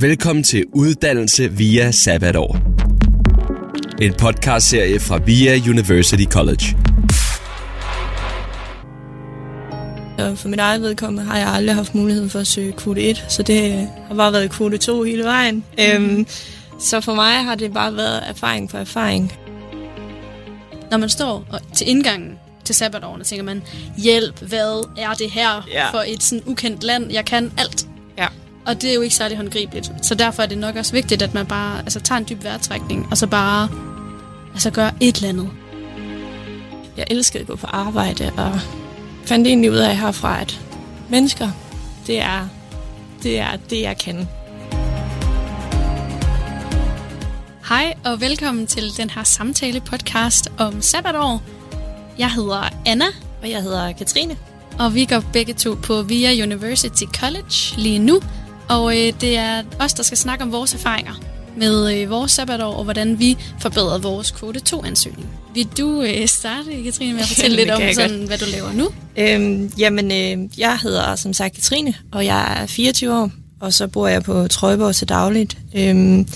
Velkommen 0.00 0.44
til 0.44 0.64
Uddannelse 0.72 1.52
via 1.52 1.90
Sabbatår. 1.90 2.58
En 4.02 4.14
podcastserie 4.18 5.00
fra 5.00 5.16
VIA 5.16 5.70
University 5.70 6.24
College. 6.24 6.76
Og 10.18 10.38
for 10.38 10.48
mit 10.48 10.60
eget 10.60 10.82
vedkommende 10.82 11.24
har 11.30 11.38
jeg 11.38 11.48
aldrig 11.48 11.76
haft 11.76 11.94
mulighed 11.94 12.28
for 12.28 12.38
at 12.38 12.46
søge 12.46 12.72
kvote 12.72 13.02
1, 13.02 13.24
så 13.28 13.42
det 13.42 13.88
har 14.08 14.14
bare 14.14 14.32
været 14.32 14.50
kvote 14.50 14.78
2 14.78 15.02
hele 15.02 15.24
vejen. 15.24 15.64
Mm. 15.78 15.84
Øhm, 15.84 16.26
så 16.80 17.00
for 17.00 17.14
mig 17.14 17.32
har 17.44 17.54
det 17.54 17.72
bare 17.72 17.96
været 17.96 18.22
erfaring 18.28 18.70
for 18.70 18.78
erfaring. 18.78 19.32
Når 20.90 20.98
man 20.98 21.08
står 21.08 21.46
og, 21.50 21.60
til 21.74 21.90
indgangen 21.90 22.38
til 22.66 22.74
sabbatårene, 22.74 23.24
tænker 23.24 23.44
man, 23.44 23.62
hjælp, 23.96 24.40
hvad 24.40 24.84
er 24.96 25.14
det 25.14 25.30
her 25.30 25.62
Ja. 25.68 25.90
for 25.90 26.04
et 26.06 26.22
sådan 26.22 26.42
ukendt 26.46 26.82
land? 26.84 27.12
Jeg 27.12 27.24
kan 27.24 27.52
alt. 27.58 27.86
Ja. 28.18 28.26
Og 28.66 28.82
det 28.82 28.90
er 28.90 28.94
jo 28.94 29.00
ikke 29.00 29.14
særlig 29.14 29.36
håndgribeligt. 29.36 29.90
Så 30.02 30.14
derfor 30.14 30.42
er 30.42 30.46
det 30.46 30.58
nok 30.58 30.76
også 30.76 30.92
vigtigt, 30.92 31.22
at 31.22 31.34
man 31.34 31.46
bare 31.46 31.78
altså, 31.78 32.00
tager 32.00 32.18
en 32.18 32.26
dyb 32.28 32.44
vejrtrækning, 32.44 33.08
og 33.10 33.16
så 33.18 33.26
bare 33.26 33.68
altså, 34.52 34.70
gør 34.70 34.90
et 35.00 35.16
eller 35.16 35.28
andet. 35.28 35.50
Jeg 36.96 37.06
elskede 37.10 37.40
at 37.40 37.46
gå 37.46 37.56
på 37.56 37.66
arbejde, 37.66 38.32
og 38.36 38.60
fandt 39.24 39.46
egentlig 39.46 39.70
ud 39.70 39.76
af 39.76 39.96
herfra, 39.98 40.40
at 40.40 40.60
mennesker, 41.08 41.48
det 42.06 42.20
er 42.20 42.48
det, 43.22 43.38
er 43.38 43.56
det 43.70 43.80
jeg 43.80 43.98
kan. 43.98 44.28
Hej 47.68 47.94
og 48.04 48.20
velkommen 48.20 48.66
til 48.66 48.96
den 48.96 49.10
her 49.10 49.22
samtale-podcast 49.22 50.52
om 50.58 50.82
sabbatår. 50.82 51.42
Jeg 52.18 52.30
hedder 52.32 52.68
Anna, 52.86 53.04
Og 53.42 53.50
jeg 53.50 53.62
hedder 53.62 53.92
Katrine. 53.92 54.36
og 54.78 54.94
vi 54.94 55.04
går 55.04 55.22
begge 55.32 55.54
to 55.54 55.74
på 55.82 56.02
VIA 56.02 56.42
University 56.42 57.04
College 57.20 57.74
lige 57.78 57.98
nu. 57.98 58.20
Og 58.68 58.96
øh, 58.96 59.12
det 59.20 59.36
er 59.36 59.62
os, 59.80 59.94
der 59.94 60.02
skal 60.02 60.18
snakke 60.18 60.44
om 60.44 60.52
vores 60.52 60.74
erfaringer 60.74 61.12
med 61.56 61.94
øh, 62.02 62.10
vores 62.10 62.32
sabbatår, 62.32 62.72
og 62.72 62.84
hvordan 62.84 63.18
vi 63.18 63.36
forbedrer 63.60 63.98
vores 63.98 64.30
kvote 64.30 64.60
2-ansøgning. 64.68 65.26
Vil 65.54 65.68
du 65.78 66.02
øh, 66.02 66.26
starte, 66.28 66.82
Katrine, 66.84 67.12
med 67.12 67.20
at 67.22 67.28
fortælle 67.34 67.56
lidt 67.56 67.70
om, 67.70 67.82
sådan, 67.94 68.22
hvad 68.26 68.38
du 68.38 68.44
laver 68.52 68.72
nu? 68.72 68.88
Øhm, 69.16 69.72
jamen, 69.78 70.12
øh, 70.12 70.58
jeg 70.60 70.78
hedder 70.82 71.16
som 71.16 71.32
sagt 71.32 71.54
Katrine, 71.54 71.94
og 72.12 72.24
jeg 72.24 72.62
er 72.62 72.66
24 72.66 73.14
år, 73.14 73.30
og 73.60 73.72
så 73.72 73.86
bor 73.86 74.08
jeg 74.08 74.22
på 74.22 74.48
Trøjborg 74.48 74.94
til 74.94 75.08
dagligt. 75.08 75.58
Øhm, 75.76 76.28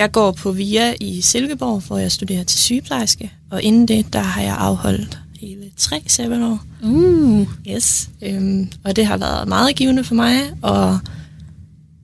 jeg 0.00 0.12
går 0.12 0.32
på 0.32 0.52
VIA 0.52 0.94
i 1.00 1.20
Silkeborg, 1.20 1.80
hvor 1.80 1.98
jeg 1.98 2.12
studerer 2.12 2.44
til 2.44 2.58
sygeplejerske, 2.58 3.32
og 3.50 3.62
inden 3.62 3.88
det, 3.88 4.12
der 4.12 4.20
har 4.20 4.42
jeg 4.42 4.56
afholdt 4.58 5.18
hele 5.40 5.70
tre 5.76 6.02
sabbatår. 6.06 6.64
Uh. 6.82 7.46
Yes. 7.68 8.08
Øhm, 8.22 8.72
og 8.84 8.96
det 8.96 9.06
har 9.06 9.16
været 9.16 9.48
meget 9.48 9.76
givende 9.76 10.04
for 10.04 10.14
mig, 10.14 10.52
og 10.62 10.98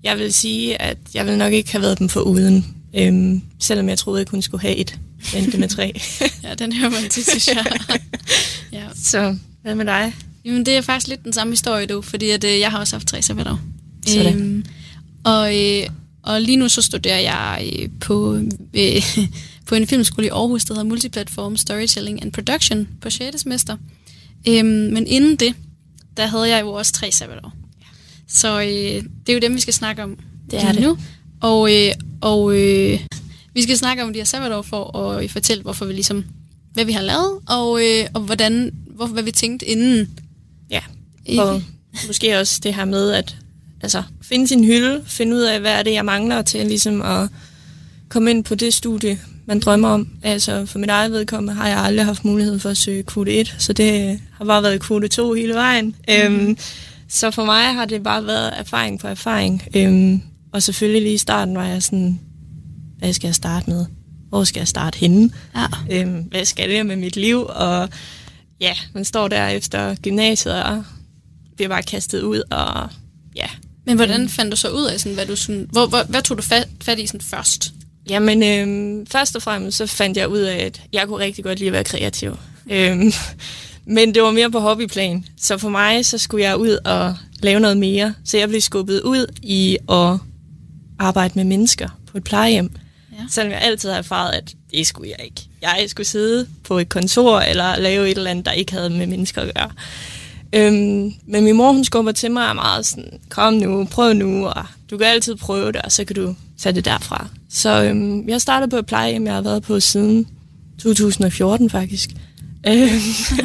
jeg 0.02 0.18
vil 0.18 0.32
sige, 0.32 0.82
at 0.82 0.98
jeg 1.14 1.26
vil 1.26 1.38
nok 1.38 1.52
ikke 1.52 1.72
have 1.72 1.82
været 1.82 1.98
dem 1.98 2.08
for 2.08 2.20
uden, 2.20 2.66
øhm, 2.94 3.42
selvom 3.58 3.88
jeg 3.88 3.98
troede, 3.98 4.18
jeg 4.18 4.26
kun 4.26 4.42
skulle 4.42 4.62
have 4.62 4.76
et, 4.76 4.98
men 5.34 5.44
det 5.44 5.60
med 5.60 5.68
tre. 5.68 6.00
Ja, 6.44 6.54
den 6.54 6.72
hører 6.72 6.90
man 6.90 7.10
til, 7.10 7.24
synes 7.24 7.48
jeg. 7.48 7.66
ja. 8.72 8.84
så 8.94 9.36
hvad 9.62 9.74
med 9.74 9.84
dig? 9.84 10.14
Jamen, 10.44 10.66
det 10.66 10.76
er 10.76 10.80
faktisk 10.80 11.08
lidt 11.08 11.24
den 11.24 11.32
samme 11.32 11.52
historie, 11.52 11.86
du, 11.86 12.02
fordi 12.02 12.30
at, 12.30 12.44
øh, 12.44 12.60
jeg 12.60 12.70
har 12.70 12.78
også 12.78 12.96
haft 12.96 13.06
tre 13.06 13.22
sabbatår. 13.22 13.60
Sådan. 14.06 14.66
og, 15.24 15.56
øh, 15.56 15.86
og 16.26 16.40
lige 16.40 16.56
nu 16.56 16.68
så 16.68 16.82
studerer 16.82 17.18
jeg 17.20 17.72
øh, 17.78 17.88
på, 18.00 18.40
øh, 18.74 19.02
på 19.66 19.74
en 19.74 19.86
filmskole 19.86 20.26
i 20.26 20.30
Aarhus, 20.30 20.64
der 20.64 20.74
hedder 20.74 20.88
Multiplatform 20.88 21.56
Storytelling 21.56 22.22
and 22.22 22.32
Production 22.32 22.88
på 23.00 23.10
6. 23.10 23.40
semester. 23.40 23.76
Øhm, 24.48 24.66
men 24.68 25.06
inden 25.06 25.36
det, 25.36 25.54
der 26.16 26.26
havde 26.26 26.48
jeg 26.48 26.60
jo 26.60 26.72
også 26.72 26.92
tre 26.92 27.12
sabbatår. 27.12 27.52
Så 28.28 28.60
øh, 28.60 28.66
det 29.26 29.28
er 29.28 29.32
jo 29.32 29.38
dem, 29.38 29.54
vi 29.54 29.60
skal 29.60 29.74
snakke 29.74 30.02
om 30.02 30.18
Det 30.50 30.58
er 30.58 30.72
lige 30.72 30.74
det. 30.74 30.82
nu. 30.82 30.98
Og, 31.40 31.74
øh, 31.74 31.92
og 32.20 32.56
øh, 32.56 33.00
vi 33.54 33.62
skal 33.62 33.78
snakke 33.78 34.02
om 34.02 34.12
de 34.12 34.18
her 34.18 34.24
sabbatår 34.24 34.62
for 34.62 34.98
at 34.98 35.22
øh, 35.24 35.30
fortælle, 35.30 35.62
hvorfor 35.62 35.84
vi 35.84 35.92
ligesom, 35.92 36.24
hvad 36.72 36.84
vi 36.84 36.92
har 36.92 37.02
lavet, 37.02 37.38
og, 37.48 37.80
øh, 37.84 38.06
og 38.14 38.20
hvordan, 38.20 38.74
hvor, 38.96 39.06
hvad 39.06 39.22
vi 39.22 39.30
tænkte 39.30 39.66
inden. 39.66 40.18
Ja, 40.70 40.80
og 41.38 41.62
måske 42.06 42.38
også 42.38 42.60
det 42.62 42.74
her 42.74 42.84
med 42.84 43.10
at 43.10 43.36
altså, 43.82 44.02
finde 44.28 44.48
sin 44.48 44.64
hylde, 44.64 45.02
finde 45.06 45.36
ud 45.36 45.40
af, 45.40 45.60
hvad 45.60 45.72
er 45.72 45.82
det, 45.82 45.92
jeg 45.92 46.04
mangler 46.04 46.42
til 46.42 46.66
ligesom 46.66 47.02
at 47.02 47.28
komme 48.08 48.30
ind 48.30 48.44
på 48.44 48.54
det 48.54 48.74
studie, 48.74 49.18
man 49.46 49.60
drømmer 49.60 49.88
om. 49.88 50.08
Altså 50.22 50.66
for 50.66 50.78
mit 50.78 50.90
eget 50.90 51.12
vedkommende 51.12 51.54
har 51.54 51.68
jeg 51.68 51.78
aldrig 51.78 52.06
haft 52.06 52.24
mulighed 52.24 52.58
for 52.58 52.68
at 52.68 52.76
søge 52.76 53.02
kvote 53.02 53.32
1, 53.32 53.56
så 53.58 53.72
det 53.72 54.20
har 54.32 54.44
bare 54.44 54.62
været 54.62 54.80
kvote 54.80 55.08
2 55.08 55.32
hele 55.32 55.54
vejen. 55.54 55.86
Mm. 56.08 56.14
Øhm, 56.14 56.58
så 57.08 57.30
for 57.30 57.44
mig 57.44 57.74
har 57.74 57.84
det 57.84 58.02
bare 58.02 58.26
været 58.26 58.52
erfaring 58.56 59.00
for 59.00 59.08
erfaring. 59.08 59.62
Øhm, 59.76 60.22
og 60.52 60.62
selvfølgelig 60.62 61.02
lige 61.02 61.14
i 61.14 61.18
starten 61.18 61.56
var 61.56 61.64
jeg 61.64 61.82
sådan, 61.82 62.20
hvad 62.98 63.12
skal 63.12 63.28
jeg 63.28 63.34
starte 63.34 63.70
med? 63.70 63.86
Hvor 64.28 64.44
skal 64.44 64.60
jeg 64.60 64.68
starte 64.68 64.98
henne? 64.98 65.30
Ja. 65.56 65.66
øhm, 66.00 66.22
hvad 66.22 66.44
skal 66.44 66.70
jeg 66.70 66.86
med 66.86 66.96
mit 66.96 67.16
liv? 67.16 67.46
Og 67.48 67.88
ja, 68.60 68.72
man 68.94 69.04
står 69.04 69.28
der 69.28 69.48
efter 69.48 69.94
gymnasiet 69.94 70.62
og 70.62 70.84
bliver 71.56 71.68
bare 71.68 71.82
kastet 71.82 72.22
ud, 72.22 72.42
og 72.50 72.88
ja. 73.36 73.46
Men 73.86 73.96
hvordan 73.96 74.28
fandt 74.28 74.52
du 74.52 74.56
så 74.56 74.68
ud 74.68 74.84
af, 74.84 75.00
sådan, 75.00 75.14
hvad, 75.14 75.26
du 75.26 75.36
sådan, 75.36 75.68
hvor, 75.72 75.86
hvor, 75.86 76.02
hvad 76.08 76.22
tog 76.22 76.36
du 76.36 76.42
fat, 76.42 76.68
fat 76.82 76.98
i 76.98 77.06
sådan 77.06 77.20
først? 77.20 77.72
Jamen, 78.08 78.42
øhm, 78.42 79.06
først 79.06 79.36
og 79.36 79.42
fremmest 79.42 79.76
så 79.76 79.86
fandt 79.86 80.16
jeg 80.16 80.28
ud 80.28 80.38
af, 80.38 80.56
at 80.56 80.82
jeg 80.92 81.06
kunne 81.06 81.24
rigtig 81.24 81.44
godt 81.44 81.58
lide 81.58 81.68
at 81.68 81.72
være 81.72 81.84
kreativ. 81.84 82.38
Øhm, 82.70 83.12
men 83.96 84.14
det 84.14 84.22
var 84.22 84.30
mere 84.30 84.50
på 84.50 84.60
hobbyplan. 84.60 85.24
Så 85.40 85.58
for 85.58 85.68
mig, 85.68 86.06
så 86.06 86.18
skulle 86.18 86.44
jeg 86.44 86.56
ud 86.56 86.78
og 86.84 87.16
lave 87.40 87.60
noget 87.60 87.76
mere. 87.76 88.14
Så 88.24 88.38
jeg 88.38 88.48
blev 88.48 88.60
skubbet 88.60 89.00
ud 89.00 89.26
i 89.42 89.78
at 89.88 90.18
arbejde 90.98 91.32
med 91.34 91.44
mennesker 91.44 91.88
på 92.10 92.18
et 92.18 92.24
plejehjem. 92.24 92.70
Ja. 93.12 93.24
Selvom 93.30 93.52
jeg 93.52 93.60
altid 93.60 93.90
har 93.90 93.98
erfaret, 93.98 94.32
at 94.32 94.54
det 94.70 94.86
skulle 94.86 95.10
jeg 95.18 95.26
ikke. 95.26 95.40
Jeg 95.62 95.84
skulle 95.86 96.06
sidde 96.06 96.46
på 96.64 96.78
et 96.78 96.88
kontor 96.88 97.40
eller 97.40 97.76
lave 97.78 98.10
et 98.10 98.18
eller 98.18 98.30
andet, 98.30 98.46
der 98.46 98.52
ikke 98.52 98.72
havde 98.72 98.90
med 98.90 99.06
mennesker 99.06 99.42
at 99.42 99.54
gøre. 99.54 99.70
Øhm, 100.52 101.12
men 101.26 101.44
min 101.44 101.56
mor, 101.56 101.72
hun 101.72 101.84
skubber 101.84 102.12
til 102.12 102.30
mig 102.30 102.42
er 102.42 102.52
meget 102.52 102.86
sådan, 102.86 103.18
kom 103.28 103.54
nu, 103.54 103.84
prøv 103.84 104.12
nu, 104.12 104.46
og 104.46 104.64
du 104.90 104.98
kan 104.98 105.06
altid 105.06 105.36
prøve 105.36 105.72
det, 105.72 105.82
og 105.82 105.92
så 105.92 106.04
kan 106.04 106.16
du 106.16 106.34
tage 106.58 106.74
det 106.74 106.84
derfra. 106.84 107.28
Så 107.50 107.82
øhm, 107.84 108.28
jeg 108.28 108.40
startede 108.40 108.70
på 108.70 108.76
et 108.76 108.86
plejehjem, 108.86 109.26
jeg 109.26 109.34
har 109.34 109.40
været 109.40 109.62
på 109.62 109.80
siden 109.80 110.26
2014 110.82 111.70
faktisk. 111.70 112.10
Øhm, 112.66 112.88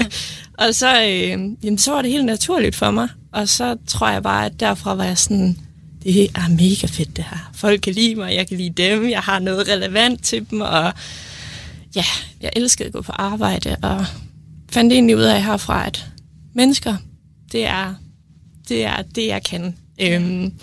og 0.67 0.75
så, 0.75 1.03
øhm, 1.03 1.57
jamen, 1.63 1.77
så 1.77 1.91
var 1.91 2.01
det 2.01 2.11
helt 2.11 2.25
naturligt 2.25 2.75
for 2.75 2.91
mig, 2.91 3.09
og 3.31 3.49
så 3.49 3.77
tror 3.87 4.09
jeg 4.09 4.23
bare, 4.23 4.45
at 4.45 4.59
derfra 4.59 4.95
var 4.95 5.03
jeg 5.03 5.17
sådan, 5.17 5.57
det 6.03 6.23
er 6.23 6.49
mega 6.49 6.87
fedt 6.87 7.17
det 7.17 7.25
her. 7.29 7.51
Folk 7.55 7.81
kan 7.81 7.93
lide 7.93 8.15
mig, 8.15 8.35
jeg 8.35 8.47
kan 8.47 8.57
lide 8.57 8.83
dem, 8.83 9.09
jeg 9.09 9.19
har 9.19 9.39
noget 9.39 9.67
relevant 9.67 10.23
til 10.23 10.49
dem, 10.49 10.61
og 10.61 10.93
ja, 11.95 12.03
jeg 12.41 12.49
elskede 12.55 12.87
at 12.87 12.93
gå 12.93 13.01
på 13.01 13.11
arbejde, 13.11 13.75
og 13.81 14.05
fandt 14.71 14.93
egentlig 14.93 15.17
ud 15.17 15.21
af 15.21 15.43
herfra, 15.43 15.87
at 15.87 16.05
mennesker, 16.53 16.95
det 17.51 17.65
er 17.65 17.93
det, 18.69 18.85
er 18.85 19.01
det 19.01 19.27
jeg 19.27 19.43
kan. 19.43 19.75
Øhm, 20.01 20.53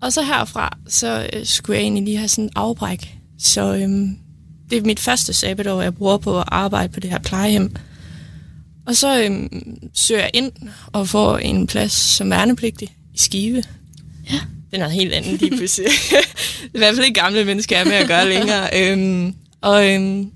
og 0.00 0.12
så 0.12 0.22
herfra, 0.22 0.78
så 0.88 1.28
øh, 1.32 1.46
skulle 1.46 1.76
jeg 1.76 1.82
egentlig 1.82 2.04
lige 2.04 2.16
have 2.16 2.28
sådan 2.28 2.44
en 2.44 2.50
afbræk. 2.56 3.18
Så 3.38 3.74
øhm, 3.74 4.18
det 4.70 4.78
er 4.78 4.82
mit 4.82 5.00
første 5.00 5.32
sabbatår, 5.32 5.82
jeg 5.82 5.94
bruger 5.94 6.16
på 6.16 6.38
at 6.38 6.44
arbejde 6.46 6.92
på 6.92 7.00
det 7.00 7.10
her 7.10 7.18
plejehjem. 7.18 7.76
Og 8.86 8.96
så 8.96 9.24
øhm, 9.24 9.78
søger 9.94 10.20
jeg 10.20 10.30
ind 10.34 10.52
og 10.92 11.08
får 11.08 11.38
en 11.38 11.66
plads 11.66 11.92
som 11.92 12.30
værnepligtig 12.30 12.96
i 13.14 13.18
Skive. 13.18 13.62
Ja. 14.30 14.40
Det 14.70 14.76
er 14.76 14.78
noget 14.78 14.94
helt 14.94 15.12
andet 15.12 15.40
lige 15.40 15.56
pludselig. 15.56 15.90
det 16.62 16.70
i 16.74 16.78
hvert 16.78 16.94
fald 16.94 17.06
ikke 17.06 17.20
gamle 17.20 17.44
mennesker, 17.44 17.76
jeg 17.76 17.84
er 17.84 17.88
med 17.88 17.96
at 17.96 18.08
gøre 18.08 18.28
længere. 18.28 18.68
Øhm, 18.76 19.34
og 19.60 19.90
øhm, 19.90 20.30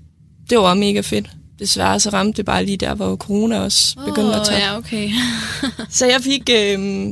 det 0.49 0.57
var 0.57 0.73
mega 0.73 1.01
fedt. 1.01 1.29
Desværre 1.59 1.99
så 1.99 2.09
ramte 2.09 2.37
det 2.37 2.45
bare 2.45 2.65
lige 2.65 2.77
der, 2.77 2.95
hvor 2.95 3.15
corona 3.15 3.59
også 3.59 3.95
begyndte 4.05 4.35
at 4.35 4.45
tage. 4.45 4.59
ja, 4.59 4.77
okay. 4.77 5.09
Så 5.89 6.05
jeg 6.05 6.21
fik, 6.21 6.49
øh, 6.51 7.07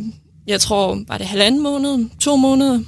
jeg 0.47 0.61
tror, 0.61 1.03
var 1.07 1.17
det 1.17 1.27
halvanden 1.27 1.63
måned, 1.63 2.09
to 2.19 2.35
måneder, 2.35 2.79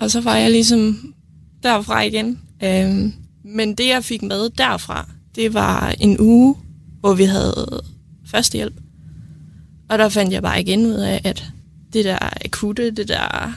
og 0.00 0.10
så 0.10 0.20
var 0.20 0.36
jeg 0.36 0.50
ligesom 0.50 1.14
derfra 1.62 2.02
igen. 2.02 2.40
Øh, 2.62 3.12
men 3.44 3.74
det, 3.74 3.88
jeg 3.88 4.04
fik 4.04 4.22
med 4.22 4.50
derfra, 4.50 5.08
det 5.34 5.54
var 5.54 5.94
en 6.00 6.20
uge, 6.20 6.56
hvor 7.00 7.14
vi 7.14 7.24
havde 7.24 7.82
førstehjælp. 8.26 8.74
Og 9.88 9.98
der 9.98 10.08
fandt 10.08 10.32
jeg 10.32 10.42
bare 10.42 10.60
igen 10.60 10.86
ud 10.86 10.94
af, 10.94 11.20
at 11.24 11.44
det 11.92 12.04
der 12.04 12.18
akutte, 12.44 12.90
det 12.90 13.08
der 13.08 13.52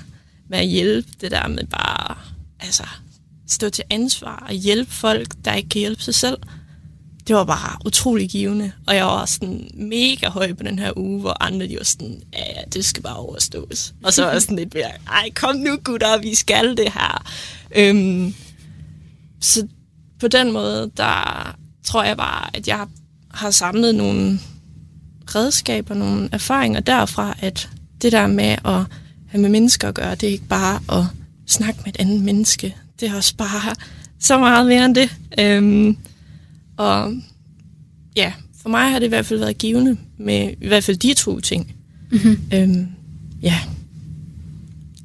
med 0.50 0.58
at 0.58 0.68
hjælpe, 0.68 1.10
det 1.22 1.32
der 1.32 1.48
med 1.48 1.64
bare 1.68 2.16
altså, 2.60 2.84
stå 3.48 3.70
til 3.70 3.84
ansvar 3.90 4.46
og 4.50 4.54
hjælpe 4.54 4.92
folk, 4.92 5.28
der 5.46 5.54
ikke 5.54 5.70
kan 5.70 5.80
hjælpe 5.80 6.02
sig 6.02 6.16
selv, 6.16 6.38
det 7.28 7.36
var 7.36 7.44
bare 7.44 7.78
utrolig 7.86 8.30
givende. 8.30 8.72
Og 8.88 8.96
jeg 8.96 9.06
var 9.06 9.26
sådan 9.26 9.70
mega 9.74 10.30
høj 10.30 10.54
på 10.54 10.64
den 10.64 10.80
her 10.80 10.98
uge, 10.98 11.20
hvor 11.20 11.44
andre 11.44 11.68
de 11.68 11.78
var 11.78 11.84
sådan, 11.84 12.22
ja, 12.34 12.40
ja, 12.40 12.62
det 12.74 12.86
skal 12.86 13.04
bare 13.04 13.16
overstås. 13.16 13.94
Og 14.04 14.14
så 14.14 14.24
var 14.24 14.32
jeg 14.32 14.42
sådan 14.42 14.58
lidt 14.58 14.74
mere, 14.74 14.92
ej, 15.08 15.30
kom 15.36 15.56
nu 15.56 15.78
gutter, 15.84 16.18
vi 16.18 16.36
skal 16.36 16.78
det 16.78 16.94
her. 16.94 17.24
Øhm, 17.76 18.36
så 19.42 19.68
på 20.20 20.28
den 20.28 20.52
måde, 20.52 20.92
der 20.98 21.56
tror 21.84 22.04
jeg 22.04 22.18
bare, 22.18 22.56
at 22.56 22.68
jeg 22.68 22.86
har 23.32 23.52
samlet 23.52 23.96
nogle 23.96 24.40
redskaber, 25.36 25.96
nogle 25.96 26.30
erfaringer 26.32 26.80
derfra, 26.80 27.36
at 27.40 27.70
det 28.02 28.12
der 28.12 28.28
med 28.28 28.56
at 28.66 28.82
have 29.28 29.42
med 29.42 29.50
mennesker 29.50 29.88
at 29.88 29.94
gøre, 29.94 30.16
det 30.16 30.30
er 30.30 30.32
ikke 30.32 30.48
bare 30.48 31.00
at 31.00 31.06
snakke 31.48 31.80
med 31.86 31.94
et 31.94 32.00
andet 32.00 32.22
menneske. 32.22 32.76
Det 33.00 33.10
er 33.10 33.16
også 33.16 33.36
bare 33.36 33.76
så 34.20 34.38
meget 34.38 34.68
mere 34.68 34.86
end 34.86 34.96
det. 34.96 35.16
Øhm, 35.40 35.98
og 36.78 37.14
ja, 38.16 38.34
for 38.62 38.70
mig 38.70 38.92
har 38.92 39.00
det 39.00 39.06
i 39.06 39.10
hvert 39.10 39.26
fald 39.26 39.40
været 39.40 39.58
givende 39.58 39.98
med 40.18 40.54
i 40.62 40.68
hvert 40.68 40.84
fald 40.84 40.98
de 40.98 41.14
to 41.14 41.40
ting. 41.40 41.76
Mm-hmm. 42.12 42.40
Øhm, 42.54 42.88
ja. 43.42 43.60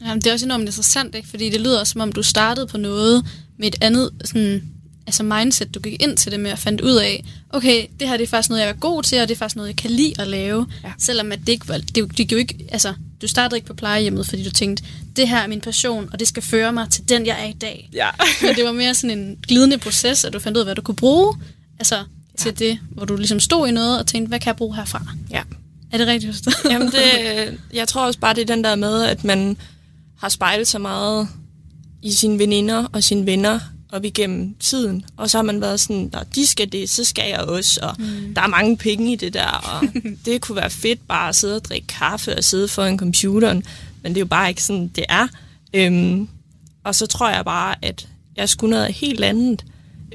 Jamen, 0.01 0.21
det 0.21 0.27
er 0.27 0.33
også 0.33 0.47
enormt 0.47 0.63
interessant, 0.63 1.15
ikke? 1.15 1.29
fordi 1.29 1.51
det 1.51 1.61
lyder 1.61 1.85
som 1.85 2.01
om, 2.01 2.13
du 2.13 2.23
startede 2.23 2.67
på 2.67 2.79
noget 2.79 3.27
med 3.59 3.69
et 3.69 3.77
andet 3.81 4.11
sådan, 4.25 4.63
altså 5.07 5.23
mindset, 5.23 5.75
du 5.75 5.81
gik 5.81 6.03
ind 6.03 6.17
til 6.17 6.33
det 6.33 6.41
med 6.41 6.51
at 6.51 6.59
fandt 6.59 6.81
ud 6.81 6.95
af, 6.95 7.25
okay, 7.51 7.87
det 8.01 8.09
her 8.09 8.17
det 8.17 8.25
er 8.25 8.29
faktisk 8.29 8.49
noget, 8.49 8.63
jeg 8.63 8.69
er 8.69 8.73
god 8.73 9.03
til, 9.03 9.21
og 9.21 9.29
det 9.29 9.35
er 9.35 9.39
faktisk 9.39 9.57
noget, 9.57 9.69
jeg 9.69 9.77
kan 9.77 9.91
lide 9.91 10.15
at 10.19 10.27
lave. 10.27 10.67
Ja. 10.85 10.93
Selvom 10.99 11.33
at 11.33 11.41
det 11.41 11.49
ikke 11.49 11.69
var, 11.69 11.79
det, 11.79 12.19
det, 12.19 12.33
jo 12.33 12.37
ikke, 12.37 12.67
altså, 12.69 12.95
du 13.23 13.29
startede 13.29 13.57
ikke 13.57 13.67
på 13.67 13.75
plejehjemmet, 13.75 14.27
fordi 14.29 14.45
du 14.45 14.51
tænkte, 14.51 14.85
det 15.17 15.29
her 15.29 15.39
er 15.39 15.47
min 15.47 15.61
passion, 15.61 16.09
og 16.13 16.21
det 16.21 16.29
skal 16.29 16.43
føre 16.43 16.73
mig 16.73 16.89
til 16.91 17.09
den, 17.09 17.27
jeg 17.27 17.45
er 17.45 17.49
i 17.49 17.53
dag. 17.53 17.89
Ja. 17.93 18.09
Men 18.43 18.55
det 18.55 18.65
var 18.65 18.73
mere 18.73 18.95
sådan 18.95 19.19
en 19.19 19.39
glidende 19.49 19.79
proces, 19.79 20.25
at 20.25 20.33
du 20.33 20.39
fandt 20.39 20.57
ud 20.57 20.61
af, 20.61 20.67
hvad 20.67 20.75
du 20.75 20.83
kunne 20.83 20.97
bruge 20.97 21.35
altså, 21.83 21.97
ja. 21.97 22.05
til 22.39 22.59
det, 22.59 22.79
hvor 22.91 23.05
du 23.05 23.17
ligesom 23.17 23.41
stod 23.41 23.69
i 23.69 23.71
noget 23.71 23.99
og 23.99 24.07
tænkte, 24.07 24.29
hvad 24.29 24.41
kan 24.41 24.47
jeg 24.47 24.57
bruge 24.57 24.77
herfra? 24.77 25.03
Ja. 25.31 25.43
Er 25.93 25.99
det 25.99 26.07
rigtigt 26.07 26.33
forstået? 26.35 26.73
Jamen, 26.73 26.89
det, 26.89 27.03
jeg 27.81 27.89
tror 27.89 28.07
også 28.07 28.19
bare, 28.19 28.35
det 28.35 28.43
er 28.43 28.55
den 28.55 28.65
der 28.65 28.75
med, 28.75 29.03
at 29.03 29.25
man 29.25 29.57
har 30.19 30.29
spejlet 30.29 30.69
så 30.69 30.79
meget 30.79 31.29
i 32.03 32.13
sine 32.13 32.39
veninder 32.39 32.87
og 32.93 33.05
sine 33.05 33.27
venner 33.27 33.61
op 33.93 34.05
igennem 34.05 34.55
tiden. 34.61 35.05
Og 35.17 35.31
så 35.31 35.39
har 35.39 35.43
man 35.43 35.61
været 35.61 35.81
sådan, 35.81 36.09
der, 36.09 36.23
de 36.23 36.47
skal 36.47 36.73
det, 36.73 36.91
så 36.91 37.05
skal 37.05 37.29
jeg 37.29 37.41
også. 37.41 37.81
Og 37.83 37.95
mm. 37.99 38.35
der 38.35 38.43
er 38.43 38.47
mange 38.47 38.77
penge 38.77 39.13
i 39.13 39.17
det 39.17 39.35
der. 39.35 39.47
Og 39.47 39.83
det 40.27 40.41
kunne 40.41 40.57
være 40.57 40.71
fedt 40.71 41.09
bare 41.09 41.29
at 41.29 41.37
sidde 41.37 41.57
og 41.57 41.65
drikke 41.65 41.87
kaffe 41.87 42.37
og 42.37 42.45
sidde 42.45 42.69
foran 42.69 42.99
computeren. 42.99 43.65
Men 44.03 44.13
det 44.13 44.17
er 44.17 44.21
jo 44.21 44.27
bare 44.27 44.49
ikke 44.49 44.63
sådan, 44.63 44.89
det 44.89 45.05
er. 45.09 45.29
Øhm, 45.75 46.29
og 46.85 46.95
så 46.95 47.07
tror 47.07 47.31
jeg 47.31 47.45
bare, 47.45 47.75
at 47.83 48.09
jeg 48.37 48.49
skulle 48.49 48.71
noget 48.71 48.95
helt 48.95 49.25
andet. 49.25 49.65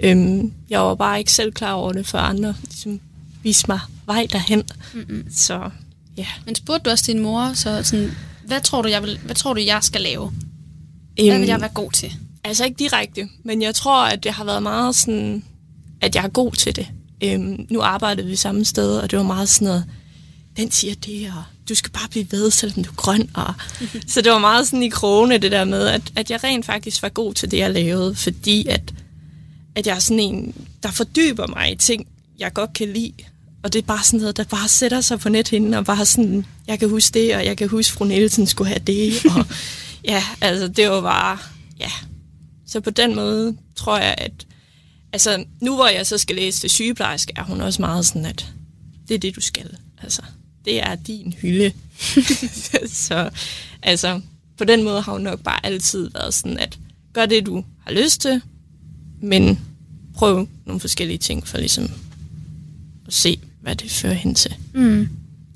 Øhm, 0.04 0.54
jeg 0.70 0.80
var 0.80 0.96
bare 0.96 1.20
ikke 1.20 1.32
selv 1.32 1.52
klar 1.52 1.74
over 1.74 1.94
det, 1.94 2.08
for 2.08 2.18
andre 2.18 2.56
ligesom 2.64 3.00
viste 3.44 3.66
mig 3.68 3.80
vej 4.06 4.28
derhen. 4.32 4.64
Mm-hmm. 4.94 5.28
Så 5.32 5.70
ja. 6.18 6.28
Men 6.46 6.56
spurgte 6.56 6.84
du 6.84 6.90
også 6.90 7.04
din 7.08 7.20
mor, 7.20 7.54
så 7.54 7.84
sådan, 7.84 8.12
hvad 8.46 8.62
tror 8.62 8.82
du, 8.82 8.88
jeg, 8.88 9.04
vil, 9.04 9.20
hvad 9.26 9.36
tror 9.36 9.54
du, 9.54 9.62
jeg 9.62 9.84
skal 9.84 10.02
lave? 10.02 10.32
Hvad 11.16 11.40
vil 11.40 11.48
jeg 11.48 11.54
øhm, 11.54 11.62
være 11.62 11.72
god 11.74 11.92
til? 11.92 12.14
Altså 12.44 12.66
ikke 12.66 12.80
direkte, 12.80 13.28
men 13.44 13.62
jeg 13.62 13.76
tror, 13.76 14.06
at 14.06 14.24
det 14.24 14.32
har 14.32 14.44
været 14.44 14.64
meget 14.64 14.96
sådan, 14.96 15.44
at 16.02 16.16
jeg 16.16 16.24
er 16.24 16.30
god 16.30 16.52
til 16.52 16.76
det. 16.76 16.88
Øhm, 17.24 17.66
nu 17.70 17.82
arbejdede 17.82 18.28
vi 18.28 18.36
samme 18.36 18.66
sted, 18.66 18.98
og 18.98 19.12
det 19.12 19.18
var 19.18 19.26
meget 19.26 19.50
sådan 19.50 19.68
noget, 19.68 19.86
den 20.58 20.72
siger 20.72 20.96
det, 20.96 21.28
og 21.38 21.44
du 21.70 21.76
skal 21.76 21.92
bare 21.92 22.10
blive 22.10 22.32
ved, 22.32 22.52
selvom 22.52 22.84
du 22.84 22.90
er 22.90 22.96
grøn. 22.96 23.30
Og, 23.34 23.54
så 24.14 24.22
det 24.22 24.32
var 24.32 24.40
meget 24.40 24.68
sådan 24.68 24.84
i 24.84 24.90
krone, 24.90 25.38
det 25.38 25.52
der 25.52 25.66
med, 25.66 25.88
at, 25.88 26.02
at 26.16 26.32
jeg 26.32 26.44
rent 26.44 26.66
faktisk 26.66 27.04
var 27.04 27.10
god 27.10 27.34
til 27.34 27.52
det, 27.52 27.58
jeg 27.58 27.72
lavede, 27.72 28.16
fordi 28.16 28.68
at, 28.68 28.94
at 29.78 29.88
jeg 29.88 29.96
er 29.96 30.00
sådan 30.00 30.20
en, 30.20 30.68
der 30.84 30.92
fordyber 30.92 31.48
mig 31.48 31.72
i 31.72 31.76
ting, 31.76 32.08
jeg 32.40 32.54
godt 32.54 32.74
kan 32.74 32.88
lide. 32.94 33.14
Og 33.64 33.74
det 33.74 33.80
er 33.80 33.86
bare 33.86 34.04
sådan 34.04 34.20
noget, 34.20 34.38
der 34.38 34.44
bare 34.44 34.68
sætter 34.68 35.02
sig 35.02 35.20
på 35.20 35.30
nethinden, 35.30 35.74
og 35.74 35.86
bare 35.86 36.06
sådan, 36.06 36.46
jeg 36.68 36.80
kan 36.80 36.90
huske 36.90 37.20
det, 37.20 37.36
og 37.36 37.46
jeg 37.46 37.58
kan 37.58 37.70
huske, 37.70 37.94
fru 37.94 38.06
Nielsen 38.06 38.48
skulle 38.48 38.68
have 38.68 38.80
det. 38.80 39.26
Og 39.26 39.46
ja, 40.12 40.24
altså 40.42 40.68
det 40.68 40.90
var 40.90 41.02
bare, 41.02 41.38
ja, 41.80 41.92
så 42.68 42.80
på 42.80 42.90
den 42.90 43.16
måde 43.16 43.58
tror 43.76 43.98
jeg, 43.98 44.16
at 44.18 44.48
altså, 45.14 45.46
nu 45.62 45.76
hvor 45.76 45.88
jeg 45.88 46.08
så 46.08 46.18
skal 46.18 46.36
læse 46.36 46.60
til 46.60 46.70
sygeplejerske, 46.70 47.34
er 47.36 47.44
hun 47.44 47.62
også 47.62 47.82
meget 47.82 48.06
sådan, 48.06 48.26
at 48.26 48.46
det 49.08 49.16
er 49.16 49.20
det, 49.20 49.36
du 49.36 49.42
skal. 49.42 49.78
Altså, 50.02 50.22
det 50.66 50.80
er 50.80 50.96
din 50.96 51.34
hylde. 51.42 51.72
så 53.08 53.30
altså, 53.84 54.22
på 54.58 54.64
den 54.64 54.84
måde 54.84 55.02
har 55.02 55.12
hun 55.12 55.22
nok 55.22 55.44
bare 55.44 55.66
altid 55.66 56.10
været 56.14 56.34
sådan, 56.34 56.60
at 56.60 56.80
gør 57.14 57.26
det, 57.26 57.46
du 57.46 57.64
har 57.86 57.92
lyst 57.92 58.22
til, 58.22 58.42
men 59.22 59.60
prøv 60.18 60.48
nogle 60.66 60.80
forskellige 60.80 61.18
ting 61.18 61.48
for 61.48 61.58
ligesom 61.58 61.92
at 63.08 63.14
se, 63.14 63.40
hvad 63.62 63.76
det 63.76 63.92
fører 63.92 64.14
hen 64.14 64.36
til. 64.36 64.56
Mm. 64.74 65.10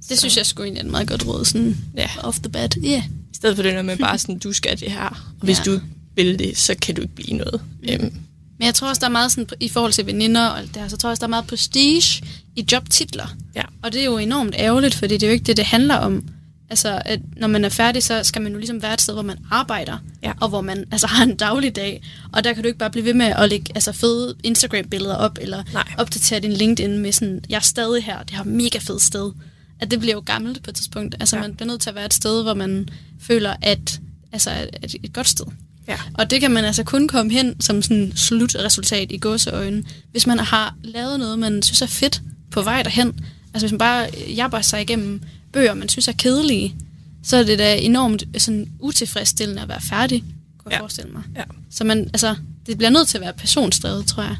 Det 0.09 0.19
synes 0.19 0.37
jeg 0.37 0.45
skulle 0.45 0.65
egentlig 0.65 0.81
er 0.81 0.85
et 0.85 0.91
meget 0.91 1.07
godt 1.07 1.27
råd, 1.27 1.45
sådan 1.45 1.77
ja. 1.97 2.09
off 2.23 2.39
the 2.39 2.49
bat. 2.49 2.77
Yeah. 2.85 3.03
I 3.05 3.35
stedet 3.35 3.55
for 3.55 3.63
det 3.63 3.73
der 3.73 3.81
med 3.81 3.97
bare 3.97 4.17
sådan, 4.17 4.39
du 4.39 4.53
skal 4.53 4.79
det 4.79 4.91
her, 4.91 5.33
og 5.39 5.45
hvis 5.45 5.59
ja. 5.59 5.71
du 5.71 5.79
vil 6.15 6.39
det, 6.39 6.57
så 6.57 6.75
kan 6.81 6.95
du 6.95 7.01
ikke 7.01 7.15
blive 7.15 7.37
noget. 7.37 7.61
Mm. 7.83 8.05
Um. 8.05 8.13
Men 8.59 8.65
jeg 8.65 8.75
tror 8.75 8.89
også, 8.89 8.99
der 8.99 9.05
er 9.05 9.11
meget 9.11 9.31
sådan, 9.31 9.47
i 9.59 9.69
forhold 9.69 9.93
til 9.93 10.05
veninder 10.05 10.47
og 10.47 10.59
alt 10.59 10.73
det 10.73 10.81
her, 10.81 10.89
så 10.89 10.97
tror 10.97 11.09
jeg 11.09 11.11
også, 11.11 11.21
der 11.21 11.27
er 11.27 11.29
meget 11.29 11.47
prestige 11.47 12.23
i 12.55 12.65
jobtitler. 12.71 13.35
Ja. 13.55 13.63
Og 13.83 13.93
det 13.93 14.01
er 14.01 14.05
jo 14.05 14.17
enormt 14.17 14.55
ærgerligt, 14.57 14.95
fordi 14.95 15.13
det 15.13 15.23
er 15.23 15.27
jo 15.27 15.33
ikke 15.33 15.45
det, 15.45 15.57
det 15.57 15.65
handler 15.65 15.95
om. 15.95 16.23
Altså, 16.71 17.01
at 17.05 17.19
når 17.37 17.47
man 17.47 17.65
er 17.65 17.69
færdig, 17.69 18.03
så 18.03 18.23
skal 18.23 18.41
man 18.41 18.51
jo 18.51 18.57
ligesom 18.57 18.81
være 18.81 18.93
et 18.93 19.01
sted, 19.01 19.13
hvor 19.13 19.23
man 19.23 19.37
arbejder, 19.51 19.97
ja. 20.23 20.31
og 20.41 20.49
hvor 20.49 20.61
man 20.61 20.85
altså, 20.91 21.07
har 21.07 21.23
en 21.23 21.35
daglig 21.35 21.75
dag. 21.75 22.03
Og 22.31 22.43
der 22.43 22.53
kan 22.53 22.63
du 22.63 22.67
ikke 22.67 22.79
bare 22.79 22.89
blive 22.89 23.05
ved 23.05 23.13
med 23.13 23.25
at 23.25 23.49
lægge 23.49 23.71
altså, 23.75 23.91
fede 23.91 24.35
Instagram-billeder 24.43 25.15
op, 25.15 25.37
eller 25.41 25.63
Nej. 25.73 25.83
opdatere 25.97 26.39
din 26.39 26.53
LinkedIn 26.53 26.99
med 26.99 27.11
sådan, 27.11 27.41
jeg 27.49 27.55
er 27.55 27.61
stadig 27.61 28.03
her, 28.03 28.23
det 28.23 28.31
har 28.35 28.43
mega 28.43 28.77
fedt 28.77 29.01
sted. 29.01 29.31
At 29.79 29.91
det 29.91 29.99
bliver 29.99 30.13
jo 30.13 30.23
gammelt 30.25 30.63
på 30.63 30.71
et 30.71 30.75
tidspunkt. 30.75 31.15
Altså, 31.19 31.35
ja. 31.35 31.41
man 31.41 31.55
bliver 31.55 31.67
nødt 31.67 31.81
til 31.81 31.89
at 31.89 31.95
være 31.95 32.05
et 32.05 32.13
sted, 32.13 32.43
hvor 32.43 32.53
man 32.53 32.89
føler, 33.21 33.55
at 33.61 33.99
altså, 34.31 34.49
at 34.73 34.95
et 35.03 35.13
godt 35.13 35.27
sted. 35.27 35.45
Ja. 35.87 35.97
Og 36.13 36.29
det 36.29 36.41
kan 36.41 36.51
man 36.51 36.65
altså 36.65 36.83
kun 36.83 37.07
komme 37.07 37.31
hen 37.31 37.61
som 37.61 37.81
sådan 37.81 38.13
slutresultat 38.15 39.11
i 39.11 39.17
gåseøjne, 39.17 39.83
hvis 40.11 40.27
man 40.27 40.39
har 40.39 40.75
lavet 40.83 41.19
noget, 41.19 41.39
man 41.39 41.63
synes 41.63 41.81
er 41.81 41.85
fedt 41.85 42.21
på 42.51 42.61
vej 42.61 42.83
derhen. 42.83 43.25
Altså 43.53 43.65
hvis 43.65 43.71
man 43.71 43.79
bare 43.79 44.07
jabber 44.35 44.61
sig 44.61 44.81
igennem 44.81 45.21
bøger, 45.53 45.73
man 45.73 45.89
synes 45.89 46.07
er 46.07 46.11
kedelige, 46.11 46.75
så 47.23 47.37
er 47.37 47.43
det 47.43 47.59
da 47.59 47.77
enormt 47.77 48.23
sådan, 48.37 48.69
utilfredsstillende 48.79 49.61
at 49.61 49.67
være 49.67 49.81
færdig, 49.89 50.23
kunne 50.57 50.71
jeg 50.71 50.77
ja. 50.77 50.81
forestille 50.81 51.11
mig. 51.11 51.23
Ja. 51.35 51.43
Så 51.71 51.83
man, 51.83 51.99
altså, 51.99 52.35
det 52.65 52.77
bliver 52.77 52.89
nødt 52.89 53.07
til 53.07 53.17
at 53.17 53.21
være 53.21 53.33
passionsdrevet, 53.33 54.05
tror 54.05 54.23
jeg. 54.23 54.37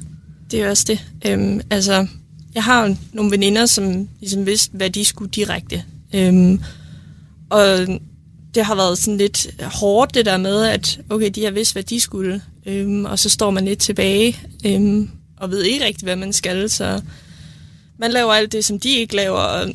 Det 0.52 0.62
er 0.62 0.70
også 0.70 0.84
det. 0.88 1.06
Øhm, 1.26 1.62
altså, 1.70 2.08
jeg 2.54 2.64
har 2.64 2.96
nogle 3.14 3.32
veninder, 3.32 3.66
som 3.66 4.10
ligesom 4.20 4.46
vidste, 4.46 4.78
hvad 4.78 4.90
de 4.90 5.06
skulle 5.06 5.32
direkte. 5.32 5.84
Øhm, 6.16 6.62
og 7.50 7.88
det 8.56 8.66
har 8.66 8.76
været 8.76 8.98
sådan 8.98 9.18
lidt 9.18 9.48
hårdt, 9.64 10.14
det 10.14 10.26
der 10.26 10.38
med, 10.38 10.64
at 10.64 11.00
okay, 11.10 11.30
de 11.36 11.44
har 11.44 11.52
vidst, 11.52 11.74
hvad 11.74 11.84
de 11.84 12.00
skulle, 12.00 12.42
øhm, 12.66 13.06
og 13.06 13.20
så 13.20 13.30
står 13.30 13.52
man 13.52 13.66
lidt 13.66 13.80
tilbage 13.80 14.40
øhm, 14.66 15.10
og 15.38 15.52
ved 15.52 15.64
ikke 15.64 15.86
rigtigt, 15.86 16.04
hvad 16.04 16.16
man 16.16 16.34
skal, 16.34 16.70
så 16.70 17.02
man 17.98 18.12
laver 18.12 18.34
alt 18.34 18.52
det, 18.52 18.66
som 18.66 18.80
de 18.80 18.90
ikke 18.90 19.16
laver, 19.16 19.40
og 19.40 19.72